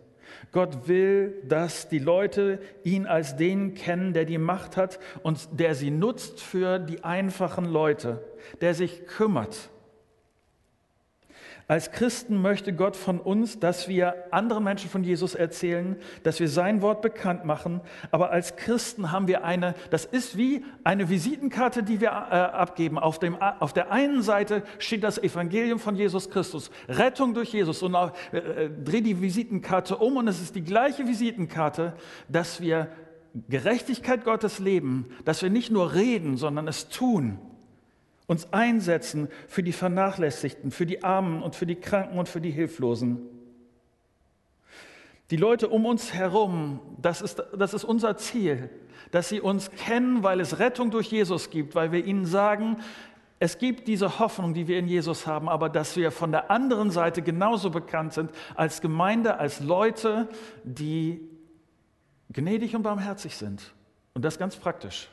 Gott 0.53 0.89
will, 0.89 1.35
dass 1.45 1.89
die 1.89 1.99
Leute 1.99 2.61
ihn 2.85 3.07
als 3.07 3.37
den 3.37 3.75
kennen, 3.75 4.13
der 4.13 4.25
die 4.25 4.39
Macht 4.39 4.77
hat 4.77 4.99
und 5.23 5.49
der 5.53 5.75
sie 5.75 5.91
nutzt 5.91 6.41
für 6.41 6.79
die 6.79 7.05
einfachen 7.05 7.65
Leute, 7.65 8.23
der 8.61 8.75
sich 8.75 9.07
kümmert. 9.07 9.72
Als 11.73 11.91
Christen 11.91 12.43
möchte 12.43 12.75
Gott 12.75 12.97
von 12.97 13.19
uns, 13.19 13.59
dass 13.59 13.89
wir 13.89 14.31
anderen 14.31 14.63
Menschen 14.63 14.91
von 14.91 15.05
Jesus 15.05 15.35
erzählen, 15.35 15.97
dass 16.23 16.39
wir 16.39 16.51
sein 16.51 16.83
Wort 16.83 17.01
bekannt 17.01 17.47
machen. 17.47 17.81
Aber 18.11 18.31
als 18.31 18.57
Christen 18.57 19.11
haben 19.11 19.27
wir 19.27 19.43
eine, 19.43 19.75
das 19.89 20.05
ist 20.05 20.37
wie 20.37 20.67
eine 20.85 21.09
Visitenkarte, 21.09 21.83
die 21.83 22.03
wir 22.03 22.09
äh, 22.09 22.11
abgeben. 22.13 22.99
Auf, 22.99 23.19
dem, 23.19 23.41
auf 23.41 23.73
der 23.73 23.91
einen 23.91 24.21
Seite 24.21 24.65
steht 24.79 25.03
das 25.03 25.17
Evangelium 25.17 25.79
von 25.79 25.97
Jesus 25.97 26.29
Christus, 26.29 26.71
Rettung 26.91 27.33
durch 27.33 27.55
Jesus. 27.55 27.83
Und 27.83 27.95
auch, 27.95 28.13
äh, 28.35 28.37
äh, 28.67 28.71
dreh 28.85 29.01
die 29.01 29.23
Visitenkarte 29.23 29.97
um 29.97 30.19
und 30.19 30.29
es 30.29 30.43
ist 30.43 30.55
die 30.55 30.65
gleiche 30.65 31.07
Visitenkarte, 31.07 31.95
dass 32.29 32.61
wir 32.61 32.89
Gerechtigkeit 33.49 34.27
Gottes 34.27 34.59
leben, 34.59 35.07
dass 35.25 35.41
wir 35.41 35.49
nicht 35.49 35.71
nur 35.71 35.95
reden, 35.95 36.37
sondern 36.37 36.69
es 36.69 36.91
tun 36.91 37.39
uns 38.27 38.53
einsetzen 38.53 39.29
für 39.49 39.63
die 39.63 39.73
Vernachlässigten, 39.73 40.71
für 40.71 40.87
die 40.87 41.03
Armen 41.03 41.43
und 41.43 41.57
für 41.57 41.67
die 41.67 41.77
Kranken 41.77 42.19
und 42.19 42.29
für 42.29 42.41
die 42.41 42.51
Hilflosen. 42.51 43.21
Die 45.31 45.37
Leute 45.37 45.69
um 45.69 45.87
uns 45.87 46.13
herum, 46.13 46.81
das 47.01 47.23
ist, 47.23 47.43
das 47.57 47.75
ist 47.75 47.85
unser 47.85 48.17
Ziel, 48.17 48.71
dass 49.11 49.29
sie 49.29 49.41
uns 49.41 49.71
kennen, 49.71 50.23
weil 50.23 50.41
es 50.41 50.59
Rettung 50.59 50.91
durch 50.91 51.09
Jesus 51.09 51.51
gibt, 51.51 51.75
weil 51.75 51.91
wir 51.93 52.05
ihnen 52.05 52.27
sagen, 52.27 52.79
es 53.39 53.59
gibt 53.59 53.89
diese 53.89 54.21
Hoffnung, 54.21 54.55
die 54.55 54.69
wir 54.69 54.79
in 54.79 54.87
Jesus 54.87 55.27
haben, 55.27 55.49
aber 55.49 55.69
dass 55.69 55.97
wir 55.97 56.13
von 56.13 56.31
der 56.31 56.51
anderen 56.51 56.91
Seite 56.91 57.23
genauso 57.23 57.71
bekannt 57.71 58.13
sind 58.13 58.31
als 58.55 58.81
Gemeinde, 58.81 59.39
als 59.39 59.61
Leute, 59.61 60.29
die 60.63 61.29
gnädig 62.31 62.77
und 62.77 62.83
barmherzig 62.83 63.37
sind. 63.37 63.75
Und 64.15 64.25
das 64.25 64.39
ganz 64.39 64.57
praktisch. 64.57 65.09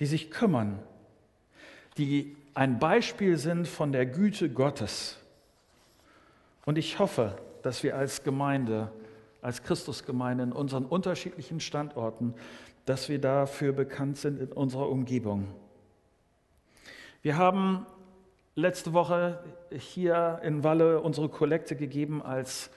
Die 0.00 0.06
sich 0.06 0.30
kümmern 0.30 0.82
die 1.98 2.36
ein 2.54 2.78
Beispiel 2.78 3.36
sind 3.36 3.66
von 3.66 3.92
der 3.92 4.06
Güte 4.06 4.50
Gottes. 4.50 5.18
Und 6.64 6.78
ich 6.78 6.98
hoffe, 6.98 7.36
dass 7.62 7.82
wir 7.82 7.96
als 7.96 8.22
Gemeinde, 8.22 8.92
als 9.40 9.62
Christusgemeinde 9.62 10.44
in 10.44 10.52
unseren 10.52 10.84
unterschiedlichen 10.84 11.60
Standorten, 11.60 12.34
dass 12.84 13.08
wir 13.08 13.20
dafür 13.20 13.72
bekannt 13.72 14.18
sind 14.18 14.40
in 14.40 14.52
unserer 14.52 14.88
Umgebung. 14.88 15.48
Wir 17.22 17.36
haben 17.36 17.86
letzte 18.54 18.92
Woche 18.92 19.42
hier 19.70 20.40
in 20.42 20.64
Walle 20.64 21.00
unsere 21.00 21.28
Kollekte 21.28 21.76
gegeben 21.76 22.22
als, 22.22 22.70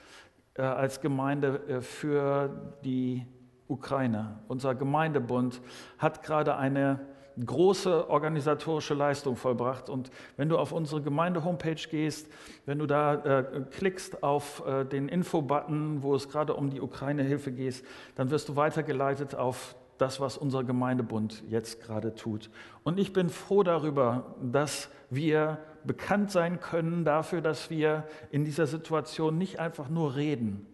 äh, 0.54 0.62
als 0.62 1.00
Gemeinde 1.00 1.60
äh, 1.68 1.80
für 1.80 2.74
die 2.84 3.26
Ukraine. 3.68 4.38
Unser 4.48 4.74
Gemeindebund 4.74 5.60
hat 5.98 6.22
gerade 6.22 6.56
eine 6.56 7.00
große 7.44 8.08
organisatorische 8.08 8.94
Leistung 8.94 9.36
vollbracht. 9.36 9.90
Und 9.90 10.10
wenn 10.36 10.48
du 10.48 10.58
auf 10.58 10.72
unsere 10.72 11.02
Gemeinde-Homepage 11.02 11.88
gehst, 11.90 12.28
wenn 12.64 12.78
du 12.78 12.86
da 12.86 13.14
äh, 13.14 13.62
klickst 13.70 14.22
auf 14.22 14.62
äh, 14.66 14.84
den 14.84 15.08
Info-Button, 15.08 16.02
wo 16.02 16.14
es 16.14 16.28
gerade 16.28 16.54
um 16.54 16.70
die 16.70 16.80
Ukraine-Hilfe 16.80 17.52
geht, 17.52 17.84
dann 18.14 18.30
wirst 18.30 18.48
du 18.48 18.56
weitergeleitet 18.56 19.34
auf 19.34 19.76
das, 19.98 20.20
was 20.20 20.36
unser 20.36 20.64
Gemeindebund 20.64 21.42
jetzt 21.48 21.82
gerade 21.82 22.14
tut. 22.14 22.50
Und 22.84 22.98
ich 22.98 23.12
bin 23.12 23.28
froh 23.30 23.62
darüber, 23.62 24.34
dass 24.42 24.90
wir 25.10 25.58
bekannt 25.84 26.30
sein 26.30 26.60
können 26.60 27.04
dafür, 27.04 27.40
dass 27.40 27.70
wir 27.70 28.04
in 28.30 28.44
dieser 28.44 28.66
Situation 28.66 29.38
nicht 29.38 29.60
einfach 29.60 29.88
nur 29.88 30.16
reden, 30.16 30.66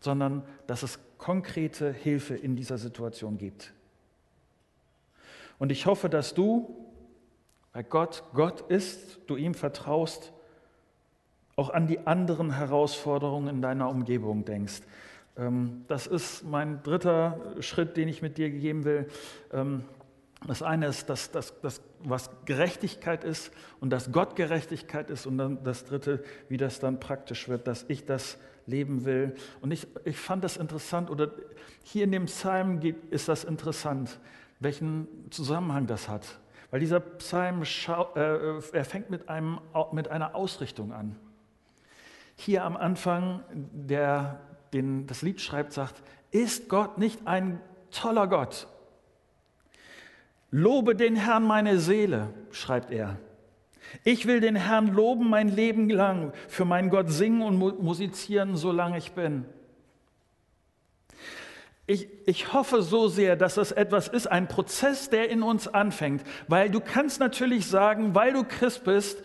sondern 0.00 0.42
dass 0.66 0.82
es 0.82 1.00
konkrete 1.18 1.92
Hilfe 1.92 2.34
in 2.34 2.54
dieser 2.54 2.78
Situation 2.78 3.38
gibt. 3.38 3.72
Und 5.58 5.72
ich 5.72 5.86
hoffe, 5.86 6.08
dass 6.08 6.34
du, 6.34 6.74
weil 7.72 7.84
Gott 7.84 8.22
Gott 8.32 8.62
ist, 8.70 9.18
du 9.26 9.36
ihm 9.36 9.54
vertraust, 9.54 10.32
auch 11.56 11.70
an 11.70 11.88
die 11.88 12.06
anderen 12.06 12.52
Herausforderungen 12.52 13.48
in 13.48 13.62
deiner 13.62 13.90
Umgebung 13.90 14.44
denkst. 14.44 14.82
Ähm, 15.36 15.84
das 15.88 16.06
ist 16.06 16.44
mein 16.44 16.82
dritter 16.82 17.40
Schritt, 17.60 17.96
den 17.96 18.08
ich 18.08 18.22
mit 18.22 18.38
dir 18.38 18.50
geben 18.50 18.84
will. 18.84 19.08
Ähm, 19.52 19.84
das 20.46 20.62
eine 20.62 20.86
ist, 20.86 21.10
dass, 21.10 21.32
dass, 21.32 21.60
dass, 21.60 21.80
was 22.04 22.30
Gerechtigkeit 22.44 23.24
ist 23.24 23.50
und 23.80 23.90
dass 23.90 24.12
Gott 24.12 24.36
Gerechtigkeit 24.36 25.10
ist. 25.10 25.26
Und 25.26 25.38
dann 25.38 25.64
das 25.64 25.84
dritte, 25.84 26.22
wie 26.48 26.56
das 26.56 26.78
dann 26.78 27.00
praktisch 27.00 27.48
wird, 27.48 27.66
dass 27.66 27.84
ich 27.88 28.06
das 28.06 28.38
leben 28.66 29.04
will. 29.04 29.34
Und 29.60 29.72
ich, 29.72 29.88
ich 30.04 30.16
fand 30.16 30.44
das 30.44 30.56
interessant, 30.56 31.10
oder 31.10 31.32
hier 31.82 32.04
in 32.04 32.12
dem 32.12 32.26
Psalm 32.26 32.80
ist 33.10 33.28
das 33.28 33.42
interessant 33.42 34.20
welchen 34.60 35.08
Zusammenhang 35.30 35.86
das 35.86 36.08
hat. 36.08 36.38
Weil 36.70 36.80
dieser 36.80 37.00
Psalm, 37.00 37.62
äh, 37.62 38.58
er 38.72 38.84
fängt 38.84 39.10
mit, 39.10 39.28
einem, 39.28 39.60
mit 39.92 40.08
einer 40.08 40.34
Ausrichtung 40.34 40.92
an. 40.92 41.16
Hier 42.36 42.64
am 42.64 42.76
Anfang, 42.76 43.42
der 43.50 44.40
den, 44.72 45.06
das 45.06 45.22
Lied 45.22 45.40
schreibt, 45.40 45.72
sagt, 45.72 46.02
ist 46.30 46.68
Gott 46.68 46.98
nicht 46.98 47.26
ein 47.26 47.60
toller 47.90 48.26
Gott? 48.26 48.68
Lobe 50.50 50.94
den 50.94 51.16
Herrn 51.16 51.44
meine 51.44 51.78
Seele, 51.78 52.32
schreibt 52.50 52.90
er. 52.90 53.18
Ich 54.04 54.26
will 54.26 54.40
den 54.40 54.56
Herrn 54.56 54.88
loben 54.88 55.28
mein 55.28 55.48
Leben 55.48 55.88
lang, 55.88 56.32
für 56.48 56.64
meinen 56.64 56.90
Gott 56.90 57.10
singen 57.10 57.42
und 57.42 57.82
musizieren, 57.82 58.56
solange 58.56 58.98
ich 58.98 59.12
bin. 59.12 59.46
Ich, 61.88 62.06
ich 62.26 62.52
hoffe 62.52 62.82
so 62.82 63.08
sehr, 63.08 63.34
dass 63.34 63.54
das 63.54 63.72
etwas 63.72 64.08
ist, 64.08 64.26
ein 64.26 64.46
Prozess, 64.46 65.08
der 65.08 65.30
in 65.30 65.42
uns 65.42 65.66
anfängt, 65.66 66.22
weil 66.46 66.68
du 66.68 66.80
kannst 66.80 67.18
natürlich 67.18 67.66
sagen, 67.66 68.14
weil 68.14 68.34
du 68.34 68.44
Christ 68.44 68.84
bist, 68.84 69.22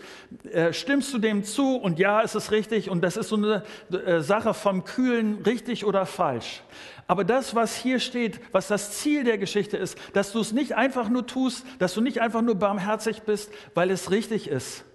äh, 0.49 0.71
stimmst 0.71 1.13
du 1.13 1.17
dem 1.17 1.43
zu 1.43 1.75
und 1.75 1.99
ja, 1.99 2.21
es 2.21 2.35
ist 2.35 2.51
richtig 2.51 2.89
und 2.89 3.03
das 3.03 3.17
ist 3.17 3.27
so 3.27 3.35
eine 3.35 3.63
äh, 3.91 4.21
Sache 4.21 4.53
vom 4.53 4.85
Kühlen, 4.85 5.41
richtig 5.45 5.83
oder 5.83 6.05
falsch. 6.05 6.63
Aber 7.05 7.25
das, 7.25 7.53
was 7.53 7.75
hier 7.75 7.99
steht, 7.99 8.39
was 8.53 8.69
das 8.69 8.97
Ziel 8.97 9.25
der 9.25 9.37
Geschichte 9.37 9.75
ist, 9.75 9.97
dass 10.13 10.31
du 10.31 10.39
es 10.39 10.53
nicht 10.53 10.73
einfach 10.73 11.09
nur 11.09 11.27
tust, 11.27 11.65
dass 11.79 11.93
du 11.93 11.99
nicht 11.99 12.21
einfach 12.21 12.41
nur 12.41 12.55
barmherzig 12.55 13.23
bist, 13.23 13.51
weil 13.73 13.91
es 13.91 14.09
richtig 14.09 14.47
ist. 14.47 14.85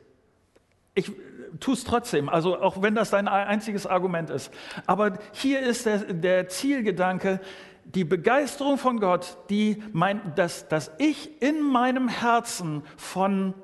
Ich, 0.94 1.12
tu 1.60 1.72
es 1.72 1.84
trotzdem, 1.84 2.28
also 2.28 2.60
auch 2.60 2.82
wenn 2.82 2.94
das 2.94 3.10
dein 3.10 3.28
einziges 3.28 3.86
Argument 3.86 4.30
ist. 4.30 4.52
Aber 4.86 5.18
hier 5.32 5.60
ist 5.60 5.86
der, 5.86 5.98
der 5.98 6.48
Zielgedanke, 6.48 7.40
die 7.84 8.04
Begeisterung 8.04 8.78
von 8.78 9.00
Gott, 9.00 9.38
die 9.48 9.82
mein, 9.92 10.34
dass, 10.34 10.68
dass 10.68 10.90
ich 10.98 11.42
in 11.42 11.62
meinem 11.62 12.08
Herzen 12.08 12.82
von 12.96 13.54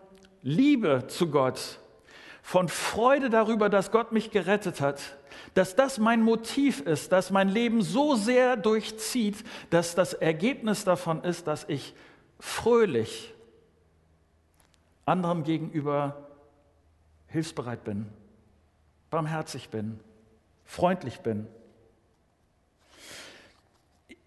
Liebe 0.43 1.05
zu 1.09 1.31
Gott, 1.31 1.79
von 2.43 2.69
Freude 2.69 3.31
darüber, 3.31 3.69
dass 3.69 3.91
Gott 3.91 4.13
mich 4.13 4.31
gerettet 4.31 4.81
hat, 4.81 5.01
dass 5.55 5.77
das 5.77 5.99
mein 5.99 6.23
Motiv 6.23 6.81
ist, 6.81 7.13
dass 7.13 7.31
mein 7.31 7.49
Leben 7.49 7.83
so 7.83 8.15
sehr 8.15 8.57
durchzieht, 8.57 9.45
dass 9.71 9.95
das 9.95 10.13
Ergebnis 10.13 10.85
davon 10.85 11.23
ist, 11.25 11.47
dass 11.47 11.65
ich 11.69 11.95
fröhlich 12.39 13.35
anderen 15.07 15.45
gegenüber 15.45 16.29
hilfsbereit 17.35 17.83
bin, 17.83 18.07
barmherzig 19.11 19.69
bin, 19.69 19.99
freundlich 20.65 21.21
bin. 21.21 21.49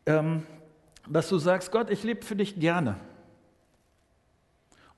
Ähm, 0.05 0.45
dass 1.07 1.29
du 1.29 1.37
sagst, 1.37 1.71
Gott, 1.71 1.89
ich 1.89 2.03
lebe 2.03 2.25
für 2.25 2.35
dich 2.35 2.59
gerne. 2.59 2.97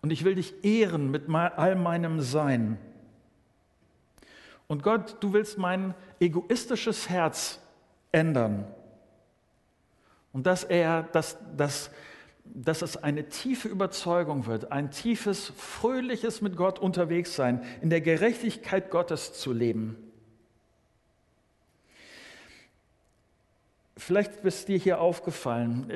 Und 0.02 0.12
ich 0.12 0.24
will 0.24 0.34
dich 0.34 0.64
ehren 0.64 1.12
mit 1.12 1.30
all 1.30 1.76
meinem 1.76 2.20
Sein. 2.20 2.80
Und 4.68 4.82
Gott, 4.82 5.18
du 5.20 5.34
willst 5.34 5.60
mein 5.60 5.94
egoistisches 6.20 7.10
Herz 7.10 7.60
ändern. 8.12 8.66
Und 10.34 10.48
dass 10.48 10.64
er, 10.64 11.04
dass, 11.04 11.38
dass 11.56 11.92
dass 12.54 12.82
es 12.82 12.98
eine 12.98 13.30
tiefe 13.30 13.68
Überzeugung 13.68 14.46
wird, 14.46 14.72
ein 14.72 14.92
tiefes, 14.92 15.52
fröhliches 15.56 16.42
mit 16.42 16.56
Gott 16.56 16.80
unterwegs 16.80 17.36
sein, 17.36 17.64
in 17.82 17.90
der 17.90 18.02
Gerechtigkeit 18.02 18.90
Gottes 18.90 19.34
zu 19.34 19.54
leben. 19.54 19.96
Vielleicht 23.98 24.44
ist 24.46 24.70
dir 24.70 24.78
hier 24.78 25.02
aufgefallen, 25.02 25.92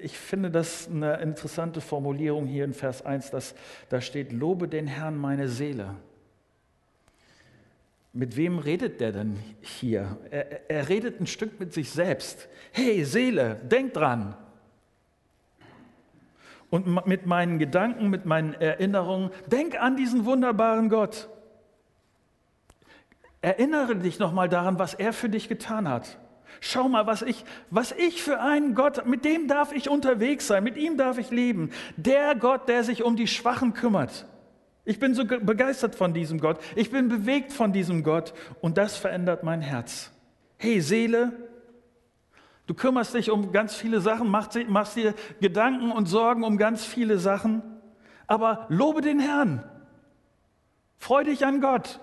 ich 0.00 0.18
finde 0.18 0.50
das 0.50 0.88
eine 0.88 1.20
interessante 1.20 1.80
Formulierung 1.80 2.44
hier 2.46 2.64
in 2.64 2.74
Vers 2.74 3.06
1, 3.06 3.30
dass 3.30 3.54
da 3.88 4.00
steht, 4.00 4.32
lobe 4.32 4.68
den 4.68 4.88
Herrn 4.88 5.16
meine 5.16 5.48
Seele. 5.48 5.94
Mit 8.12 8.36
wem 8.36 8.58
redet 8.58 9.00
der 9.00 9.12
denn 9.12 9.38
hier? 9.60 10.18
Er, 10.30 10.70
er 10.70 10.88
redet 10.88 11.20
ein 11.20 11.26
Stück 11.26 11.58
mit 11.58 11.72
sich 11.72 11.90
selbst. 11.90 12.48
Hey 12.72 13.04
Seele, 13.04 13.60
denk 13.64 13.94
dran, 13.94 14.36
und 16.74 17.06
mit 17.06 17.24
meinen 17.24 17.60
Gedanken, 17.60 18.10
mit 18.10 18.26
meinen 18.26 18.52
Erinnerungen. 18.54 19.30
Denk 19.46 19.80
an 19.80 19.96
diesen 19.96 20.24
wunderbaren 20.24 20.88
Gott. 20.88 21.28
Erinnere 23.42 23.94
dich 23.94 24.18
nochmal 24.18 24.48
daran, 24.48 24.76
was 24.76 24.92
er 24.92 25.12
für 25.12 25.28
dich 25.28 25.48
getan 25.48 25.88
hat. 25.88 26.18
Schau 26.58 26.88
mal, 26.88 27.06
was 27.06 27.22
ich, 27.22 27.44
was 27.70 27.92
ich 27.92 28.24
für 28.24 28.40
einen 28.40 28.74
Gott, 28.74 29.06
mit 29.06 29.24
dem 29.24 29.46
darf 29.46 29.72
ich 29.72 29.88
unterwegs 29.88 30.48
sein, 30.48 30.64
mit 30.64 30.76
ihm 30.76 30.96
darf 30.96 31.16
ich 31.18 31.30
leben. 31.30 31.70
Der 31.96 32.34
Gott, 32.34 32.68
der 32.68 32.82
sich 32.82 33.04
um 33.04 33.14
die 33.14 33.28
Schwachen 33.28 33.72
kümmert. 33.74 34.26
Ich 34.84 34.98
bin 34.98 35.14
so 35.14 35.24
begeistert 35.24 35.94
von 35.94 36.12
diesem 36.12 36.40
Gott. 36.40 36.58
Ich 36.74 36.90
bin 36.90 37.08
bewegt 37.08 37.52
von 37.52 37.72
diesem 37.72 38.02
Gott 38.02 38.34
und 38.60 38.78
das 38.78 38.96
verändert 38.96 39.44
mein 39.44 39.60
Herz. 39.60 40.10
Hey 40.58 40.80
Seele, 40.80 41.43
Du 42.66 42.74
kümmerst 42.74 43.14
dich 43.14 43.30
um 43.30 43.52
ganz 43.52 43.74
viele 43.74 44.00
Sachen, 44.00 44.28
machst, 44.28 44.56
dir 44.96 45.14
Gedanken 45.40 45.92
und 45.92 46.06
Sorgen 46.06 46.44
um 46.44 46.56
ganz 46.56 46.84
viele 46.84 47.18
Sachen, 47.18 47.62
aber 48.26 48.66
lobe 48.70 49.02
den 49.02 49.20
Herrn. 49.20 49.62
Freu 50.96 51.24
dich 51.24 51.44
an 51.44 51.60
Gott. 51.60 52.00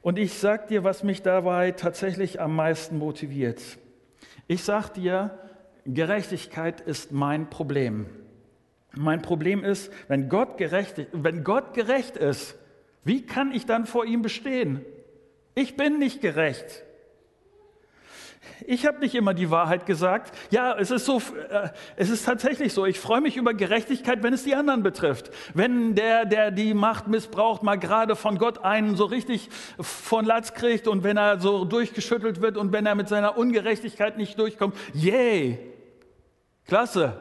Und 0.00 0.18
ich 0.18 0.34
sag 0.34 0.66
dir, 0.66 0.82
was 0.82 1.04
mich 1.04 1.22
dabei 1.22 1.70
tatsächlich 1.70 2.40
am 2.40 2.56
meisten 2.56 2.98
motiviert. 2.98 3.62
Ich 4.48 4.64
sag 4.64 4.90
dir, 4.94 5.38
Gerechtigkeit 5.86 6.80
ist 6.80 7.12
mein 7.12 7.48
Problem. 7.48 8.06
Mein 8.94 9.22
Problem 9.22 9.64
ist, 9.64 9.92
wenn 10.08 10.28
Gott 10.28 10.58
gerecht, 10.58 11.06
wenn 11.12 11.44
Gott 11.44 11.74
gerecht 11.74 12.16
ist, 12.16 12.56
wie 13.04 13.24
kann 13.24 13.52
ich 13.52 13.64
dann 13.64 13.86
vor 13.86 14.04
ihm 14.04 14.22
bestehen? 14.22 14.84
Ich 15.54 15.76
bin 15.76 15.98
nicht 15.98 16.20
gerecht. 16.20 16.84
Ich 18.66 18.86
habe 18.86 18.98
nicht 19.00 19.14
immer 19.14 19.34
die 19.34 19.50
Wahrheit 19.50 19.86
gesagt. 19.86 20.36
Ja, 20.50 20.76
es 20.78 20.90
ist 20.90 21.04
so, 21.04 21.18
äh, 21.50 21.68
es 21.96 22.10
ist 22.10 22.24
tatsächlich 22.24 22.72
so. 22.72 22.86
Ich 22.86 22.98
freue 22.98 23.20
mich 23.20 23.36
über 23.36 23.54
Gerechtigkeit, 23.54 24.22
wenn 24.22 24.32
es 24.32 24.44
die 24.44 24.54
anderen 24.54 24.82
betrifft. 24.82 25.30
Wenn 25.54 25.94
der, 25.94 26.24
der 26.24 26.50
die 26.50 26.74
Macht 26.74 27.08
missbraucht, 27.08 27.62
mal 27.62 27.76
gerade 27.76 28.16
von 28.16 28.38
Gott 28.38 28.64
einen 28.64 28.96
so 28.96 29.04
richtig 29.04 29.48
von 29.80 30.24
Latz 30.24 30.54
kriegt 30.54 30.88
und 30.88 31.04
wenn 31.04 31.16
er 31.16 31.40
so 31.40 31.64
durchgeschüttelt 31.64 32.40
wird 32.40 32.56
und 32.56 32.72
wenn 32.72 32.86
er 32.86 32.94
mit 32.94 33.08
seiner 33.08 33.36
Ungerechtigkeit 33.36 34.16
nicht 34.16 34.38
durchkommt. 34.38 34.76
Yay! 34.92 35.58
Klasse. 36.66 37.20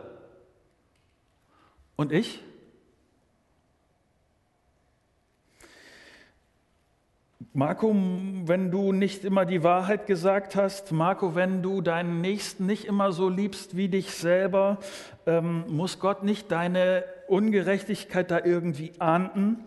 Und 1.96 2.12
ich? 2.12 2.40
Marco, 7.54 7.94
wenn 7.94 8.72
du 8.72 8.94
nicht 8.94 9.26
immer 9.26 9.46
die 9.46 9.62
Wahrheit 9.62 10.08
gesagt 10.08 10.56
hast, 10.56 10.94
Marco, 10.94 11.36
wenn 11.36 11.62
du 11.62 11.82
deinen 11.82 12.22
Nächsten 12.22 12.66
nicht 12.66 12.86
immer 12.86 13.12
so 13.12 13.28
liebst 13.28 13.76
wie 13.76 13.90
dich 13.90 14.12
selber, 14.12 14.80
ähm, 15.26 15.66
muss 15.68 16.00
Gott 16.00 16.24
nicht 16.24 16.50
deine 16.50 17.04
Ungerechtigkeit 17.28 18.32
da 18.32 18.40
irgendwie 18.42 18.94
ahnden? 19.00 19.58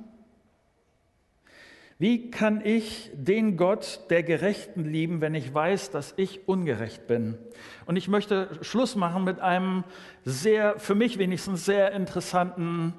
Wie 1.99 2.31
kann 2.31 2.63
ich 2.65 3.11
den 3.13 3.59
Gott 3.59 4.01
der 4.09 4.23
Gerechten 4.23 4.85
lieben, 4.85 5.21
wenn 5.21 5.35
ich 5.35 5.53
weiß, 5.53 5.91
dass 5.91 6.15
ich 6.17 6.49
ungerecht 6.49 7.07
bin? 7.07 7.37
Und 7.85 7.97
ich 7.97 8.09
möchte 8.09 8.49
Schluss 8.63 8.97
machen 8.97 9.25
mit 9.25 9.41
einem 9.41 9.85
sehr, 10.25 10.79
für 10.79 10.95
mich 10.95 11.19
wenigstens 11.19 11.67
sehr 11.67 11.93
interessanten 11.93 12.95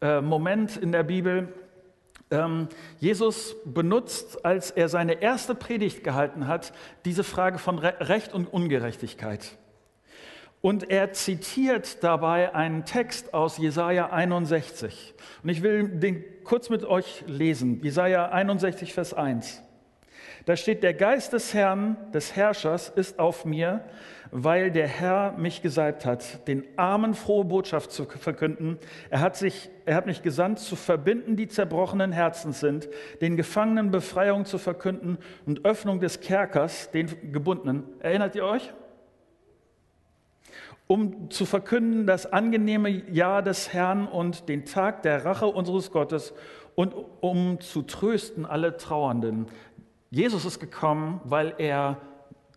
äh, 0.00 0.20
Moment 0.20 0.76
in 0.76 0.92
der 0.92 1.02
Bibel. 1.02 1.52
Ähm, 2.30 2.68
Jesus 2.98 3.54
benutzt, 3.64 4.44
als 4.44 4.70
er 4.70 4.88
seine 4.88 5.22
erste 5.22 5.54
Predigt 5.54 6.02
gehalten 6.02 6.46
hat, 6.46 6.72
diese 7.04 7.24
Frage 7.24 7.58
von 7.58 7.78
Recht 7.78 8.32
und 8.32 8.46
Ungerechtigkeit. 8.52 9.56
Und 10.60 10.90
er 10.90 11.12
zitiert 11.12 12.02
dabei 12.02 12.54
einen 12.54 12.84
Text 12.84 13.34
aus 13.34 13.58
Jesaja 13.58 14.10
61. 14.10 15.14
Und 15.42 15.48
ich 15.48 15.62
will 15.62 15.88
den 15.88 16.24
kurz 16.42 16.70
mit 16.70 16.84
euch 16.84 17.22
lesen. 17.28 17.80
Jesaja 17.84 18.30
61, 18.30 18.92
Vers 18.92 19.14
1. 19.14 19.62
Da 20.46 20.56
steht: 20.56 20.82
Der 20.84 20.94
Geist 20.94 21.32
des 21.32 21.52
Herrn, 21.54 21.96
des 22.14 22.36
Herrschers, 22.36 22.88
ist 22.88 23.18
auf 23.18 23.44
mir, 23.44 23.84
weil 24.30 24.70
der 24.70 24.86
Herr 24.86 25.32
mich 25.32 25.60
gesalbt 25.60 26.06
hat, 26.06 26.46
den 26.46 26.64
Armen 26.76 27.14
frohe 27.14 27.44
Botschaft 27.44 27.90
zu 27.90 28.04
verkünden. 28.04 28.78
Er 29.10 29.20
hat, 29.20 29.36
sich, 29.36 29.70
er 29.86 29.96
hat 29.96 30.06
mich 30.06 30.22
gesandt, 30.22 30.60
zu 30.60 30.76
verbinden, 30.76 31.36
die 31.36 31.48
zerbrochenen 31.48 32.12
Herzens 32.12 32.60
sind, 32.60 32.88
den 33.20 33.36
Gefangenen 33.36 33.90
Befreiung 33.90 34.44
zu 34.44 34.58
verkünden 34.58 35.18
und 35.46 35.64
Öffnung 35.64 35.98
des 35.98 36.20
Kerkers, 36.20 36.92
den 36.92 37.32
Gebundenen. 37.32 37.82
Erinnert 37.98 38.36
ihr 38.36 38.44
euch? 38.44 38.72
Um 40.86 41.28
zu 41.30 41.44
verkünden 41.44 42.06
das 42.06 42.32
angenehme 42.32 42.88
Jahr 42.88 43.42
des 43.42 43.72
Herrn 43.72 44.06
und 44.06 44.48
den 44.48 44.64
Tag 44.64 45.02
der 45.02 45.24
Rache 45.24 45.46
unseres 45.46 45.90
Gottes 45.90 46.32
und 46.76 46.94
um 47.20 47.58
zu 47.58 47.82
trösten 47.82 48.46
alle 48.46 48.76
Trauernden. 48.76 49.46
Jesus 50.10 50.44
ist 50.44 50.60
gekommen, 50.60 51.20
weil 51.24 51.54
er 51.58 52.00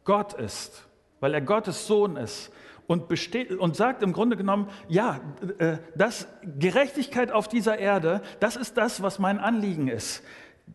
Gott 0.03 0.33
ist 0.33 0.89
weil 1.19 1.33
er 1.33 1.41
Gottes 1.41 1.88
Sohn 1.88 2.15
ist 2.15 2.51
und, 2.88 3.07
besteht, 3.07 3.51
und 3.51 3.75
sagt 3.75 4.03
im 4.03 4.13
Grunde 4.13 4.38
genommen, 4.38 4.69
ja, 4.88 5.19
äh, 5.59 5.77
das 5.95 6.27
Gerechtigkeit 6.57 7.31
auf 7.31 7.47
dieser 7.47 7.77
Erde, 7.77 8.21
das 8.39 8.55
ist 8.55 8.77
das, 8.77 9.01
was 9.01 9.19
mein 9.19 9.39
Anliegen 9.39 9.88
ist, 9.88 10.23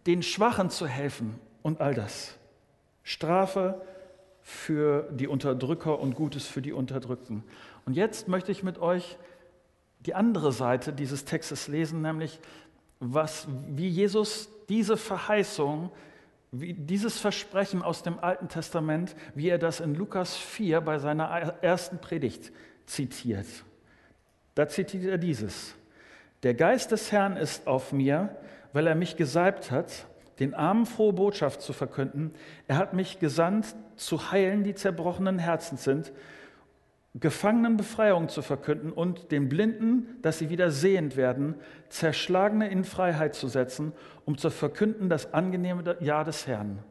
den 0.07 0.23
Schwachen 0.23 0.71
zu 0.71 0.87
helfen 0.87 1.39
und 1.63 1.81
all 1.81 1.95
das. 1.95 2.37
Strafe 3.03 3.81
für 4.43 5.09
die 5.13 5.27
Unterdrücker 5.29 5.99
und 5.99 6.15
Gutes 6.15 6.47
für 6.47 6.63
die 6.63 6.73
Unterdrückten. 6.73 7.43
Und 7.87 7.95
jetzt 7.95 8.29
möchte 8.29 8.53
ich 8.53 8.63
mit 8.63 8.79
euch 8.79 9.19
die 10.01 10.15
andere 10.15 10.53
Seite 10.53 10.93
dieses 10.93 11.25
Textes 11.25 11.69
lesen, 11.69 12.03
nämlich 12.03 12.39
was, 13.01 13.47
wie 13.69 13.89
Jesus 13.89 14.51
diese 14.69 14.97
Verheißung 14.97 15.91
wie 16.61 16.73
dieses 16.73 17.19
Versprechen 17.19 17.83
aus 17.83 18.03
dem 18.03 18.19
Alten 18.21 18.49
Testament, 18.49 19.17
wie 19.35 19.49
er 19.49 19.59
das 19.59 19.81
in 19.81 19.95
Lukas 19.95 20.37
4 20.37 20.81
bei 20.81 20.99
seiner 20.99 21.25
ersten 21.63 21.99
Predigt 21.99 22.53
zitiert. 22.87 23.47
Da 24.55 24.69
zitiert 24.69 25.05
er 25.05 25.19
dieses. 25.19 25.75
Der 26.45 26.55
Geist 26.55 26.93
des 26.93 27.11
Herrn 27.11 27.37
ist 27.37 27.67
auf 27.67 27.93
mir, 27.93 28.37
weil 28.73 28.87
er 28.87 28.95
mich 28.95 29.17
gesalbt 29.17 29.73
hat, 29.73 30.07
den 30.39 30.55
Armen 30.55 30.87
frohe 30.87 31.13
Botschaft 31.13 31.61
zu 31.61 31.73
verkünden. 31.73 32.33
Er 32.69 32.77
hat 32.77 32.95
mich 32.95 33.19
gesandt, 33.19 33.75
zu 33.97 34.31
heilen, 34.31 34.63
die 34.63 34.75
zerbrochenen 34.75 35.39
Herzen 35.39 35.77
sind, 35.77 36.13
Gefangenen 37.15 37.77
Befreiung 37.77 38.29
zu 38.29 38.43
verkünden 38.43 38.93
und 38.93 39.31
den 39.31 39.49
Blinden, 39.49 40.21
dass 40.23 40.39
sie 40.39 40.51
wieder 40.51 40.73
sehend 40.73 41.17
werden, 41.17 41.55
Zerschlagene 41.89 42.69
in 42.69 42.83
Freiheit 42.83 43.37
zu 43.37 43.47
setzen, 43.47 43.93
um 44.25 44.37
zu 44.37 44.51
verkünden 44.51 45.09
das 45.09 45.33
angenehme 45.33 45.97
Jahr 46.01 46.25
des 46.25 46.49
Herrn. 46.49 46.83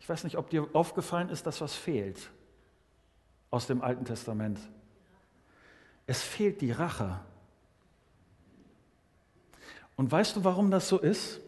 Ich 0.00 0.08
weiß 0.08 0.24
nicht, 0.24 0.36
ob 0.36 0.50
dir 0.50 0.66
aufgefallen 0.72 1.28
ist, 1.28 1.46
dass 1.46 1.60
was 1.60 1.74
fehlt 1.74 2.30
aus 3.50 3.66
dem 3.66 3.82
Alten 3.82 4.04
Testament. 4.04 4.58
Es 6.06 6.22
fehlt 6.22 6.60
die 6.60 6.72
Rache. 6.72 7.20
Und 9.94 10.10
weißt 10.10 10.36
du, 10.36 10.44
warum 10.44 10.70
das 10.70 10.88
so 10.88 10.98
ist? 10.98 11.40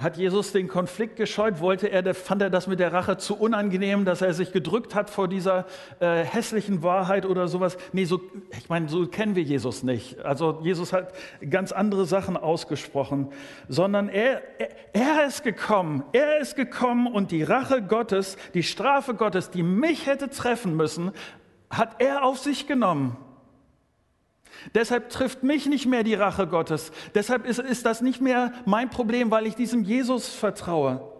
Hat 0.00 0.16
Jesus 0.16 0.52
den 0.52 0.66
Konflikt 0.66 1.16
gescheut? 1.16 1.60
Wollte 1.60 1.88
er, 1.88 2.14
fand 2.14 2.40
er 2.40 2.48
das 2.48 2.66
mit 2.66 2.80
der 2.80 2.90
Rache 2.90 3.18
zu 3.18 3.36
unangenehm, 3.36 4.06
dass 4.06 4.22
er 4.22 4.32
sich 4.32 4.50
gedrückt 4.50 4.94
hat 4.94 5.10
vor 5.10 5.28
dieser 5.28 5.66
äh, 6.00 6.24
hässlichen 6.24 6.82
Wahrheit 6.82 7.26
oder 7.26 7.48
sowas? 7.48 7.76
Nee, 7.92 8.06
so, 8.06 8.18
ich 8.58 8.70
meine, 8.70 8.88
so 8.88 9.06
kennen 9.06 9.36
wir 9.36 9.42
Jesus 9.42 9.82
nicht. 9.82 10.18
Also 10.20 10.60
Jesus 10.62 10.94
hat 10.94 11.12
ganz 11.50 11.70
andere 11.70 12.06
Sachen 12.06 12.38
ausgesprochen, 12.38 13.28
sondern 13.68 14.08
er, 14.08 14.40
er, 14.58 14.68
er 14.94 15.26
ist 15.26 15.42
gekommen. 15.42 16.02
Er 16.12 16.38
ist 16.38 16.56
gekommen 16.56 17.06
und 17.06 17.30
die 17.30 17.42
Rache 17.42 17.82
Gottes, 17.82 18.38
die 18.54 18.62
Strafe 18.62 19.12
Gottes, 19.12 19.50
die 19.50 19.62
mich 19.62 20.06
hätte 20.06 20.30
treffen 20.30 20.76
müssen, 20.76 21.12
hat 21.68 22.00
er 22.00 22.24
auf 22.24 22.38
sich 22.38 22.66
genommen. 22.66 23.18
Deshalb 24.74 25.10
trifft 25.10 25.42
mich 25.42 25.66
nicht 25.66 25.86
mehr 25.86 26.02
die 26.02 26.14
Rache 26.14 26.46
Gottes. 26.46 26.92
Deshalb 27.14 27.46
ist, 27.46 27.58
ist 27.58 27.86
das 27.86 28.00
nicht 28.02 28.20
mehr 28.20 28.52
mein 28.66 28.90
Problem, 28.90 29.30
weil 29.30 29.46
ich 29.46 29.54
diesem 29.54 29.82
Jesus 29.82 30.28
vertraue. 30.28 31.10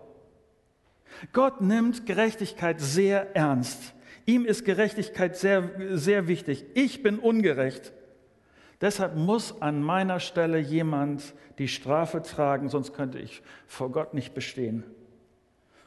Gott 1.33 1.61
nimmt 1.61 2.07
Gerechtigkeit 2.07 2.81
sehr 2.81 3.35
ernst. 3.35 3.95
Ihm 4.27 4.45
ist 4.45 4.65
Gerechtigkeit 4.65 5.37
sehr, 5.37 5.71
sehr 5.93 6.29
wichtig. 6.29 6.65
Ich 6.75 7.03
bin 7.03 7.19
ungerecht. 7.19 7.93
Deshalb 8.81 9.17
muss 9.17 9.61
an 9.61 9.83
meiner 9.83 10.21
Stelle 10.21 10.59
jemand 10.59 11.35
die 11.59 11.69
Strafe 11.69 12.23
tragen, 12.23 12.69
sonst 12.69 12.95
könnte 12.95 13.19
ich 13.19 13.43
vor 13.67 13.91
Gott 13.91 14.15
nicht 14.15 14.35
bestehen. 14.35 14.85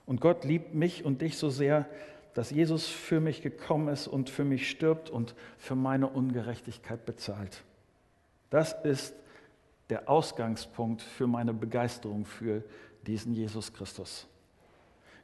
Und 0.05 0.21
Gott 0.21 0.43
liebt 0.43 0.75
mich 0.75 1.05
und 1.05 1.21
dich 1.21 1.37
so 1.37 1.49
sehr, 1.49 1.87
dass 2.33 2.49
Jesus 2.49 2.87
für 2.87 3.19
mich 3.19 3.41
gekommen 3.41 3.87
ist 3.89 4.07
und 4.07 4.29
für 4.29 4.43
mich 4.43 4.69
stirbt 4.69 5.09
und 5.09 5.35
für 5.57 5.75
meine 5.75 6.07
Ungerechtigkeit 6.07 7.05
bezahlt. 7.05 7.63
Das 8.49 8.73
ist 8.83 9.13
der 9.89 10.09
Ausgangspunkt 10.09 11.01
für 11.01 11.27
meine 11.27 11.53
Begeisterung 11.53 12.25
für 12.25 12.63
diesen 13.05 13.33
Jesus 13.33 13.73
Christus. 13.73 14.27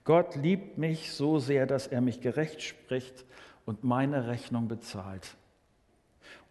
Gott 0.04 0.36
liebt 0.36 0.78
mich 0.78 1.12
so 1.12 1.39
sehr, 1.39 1.65
dass 1.65 1.88
er 1.88 2.02
mich 2.02 2.22
gerecht 2.22 2.62
spricht 2.62 3.26
und 3.65 3.84
meine 3.84 4.28
Rechnung 4.28 4.67
bezahlt. 4.67 5.36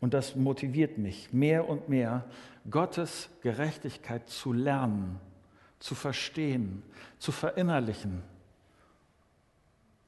Und 0.00 0.14
das 0.14 0.36
motiviert 0.36 0.98
mich 0.98 1.32
mehr 1.32 1.68
und 1.68 1.88
mehr, 1.88 2.24
Gottes 2.70 3.30
Gerechtigkeit 3.42 4.28
zu 4.28 4.52
lernen, 4.52 5.18
zu 5.80 5.94
verstehen, 5.94 6.82
zu 7.18 7.32
verinnerlichen 7.32 8.22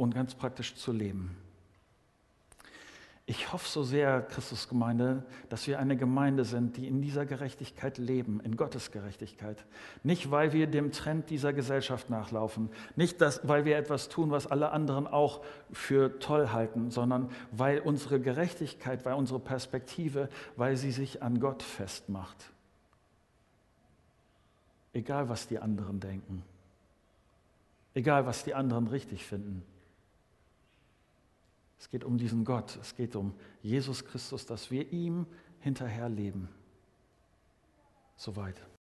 und 0.00 0.14
ganz 0.14 0.34
praktisch 0.34 0.76
zu 0.76 0.92
leben. 0.92 1.36
Ich 3.26 3.52
hoffe 3.52 3.68
so 3.68 3.84
sehr, 3.84 4.22
Christusgemeinde, 4.22 5.24
dass 5.50 5.66
wir 5.66 5.78
eine 5.78 5.96
Gemeinde 5.96 6.44
sind, 6.44 6.78
die 6.78 6.88
in 6.88 7.00
dieser 7.00 7.26
Gerechtigkeit 7.26 7.98
leben, 7.98 8.40
in 8.40 8.56
Gottes 8.56 8.90
Gerechtigkeit. 8.90 9.64
Nicht, 10.02 10.30
weil 10.30 10.52
wir 10.52 10.66
dem 10.66 10.90
Trend 10.90 11.28
dieser 11.30 11.52
Gesellschaft 11.52 12.10
nachlaufen, 12.10 12.70
nicht, 12.96 13.20
dass, 13.20 13.46
weil 13.46 13.66
wir 13.66 13.76
etwas 13.76 14.08
tun, 14.08 14.30
was 14.30 14.46
alle 14.46 14.72
anderen 14.72 15.06
auch 15.06 15.44
für 15.70 16.18
toll 16.18 16.48
halten, 16.48 16.90
sondern 16.90 17.30
weil 17.52 17.78
unsere 17.80 18.20
Gerechtigkeit, 18.20 19.04
weil 19.04 19.14
unsere 19.14 19.38
Perspektive, 19.38 20.28
weil 20.56 20.76
sie 20.76 20.90
sich 20.90 21.22
an 21.22 21.38
Gott 21.38 21.62
festmacht. 21.62 22.50
Egal, 24.92 25.28
was 25.28 25.46
die 25.46 25.58
anderen 25.58 26.00
denken. 26.00 26.42
Egal, 27.94 28.26
was 28.26 28.42
die 28.42 28.54
anderen 28.54 28.88
richtig 28.88 29.24
finden. 29.24 29.62
Es 31.80 31.88
geht 31.88 32.04
um 32.04 32.18
diesen 32.18 32.44
Gott. 32.44 32.78
Es 32.82 32.94
geht 32.94 33.16
um 33.16 33.32
Jesus 33.62 34.04
Christus, 34.04 34.44
dass 34.44 34.70
wir 34.70 34.92
ihm 34.92 35.26
hinterherleben. 35.60 36.48
Soweit. 38.16 38.60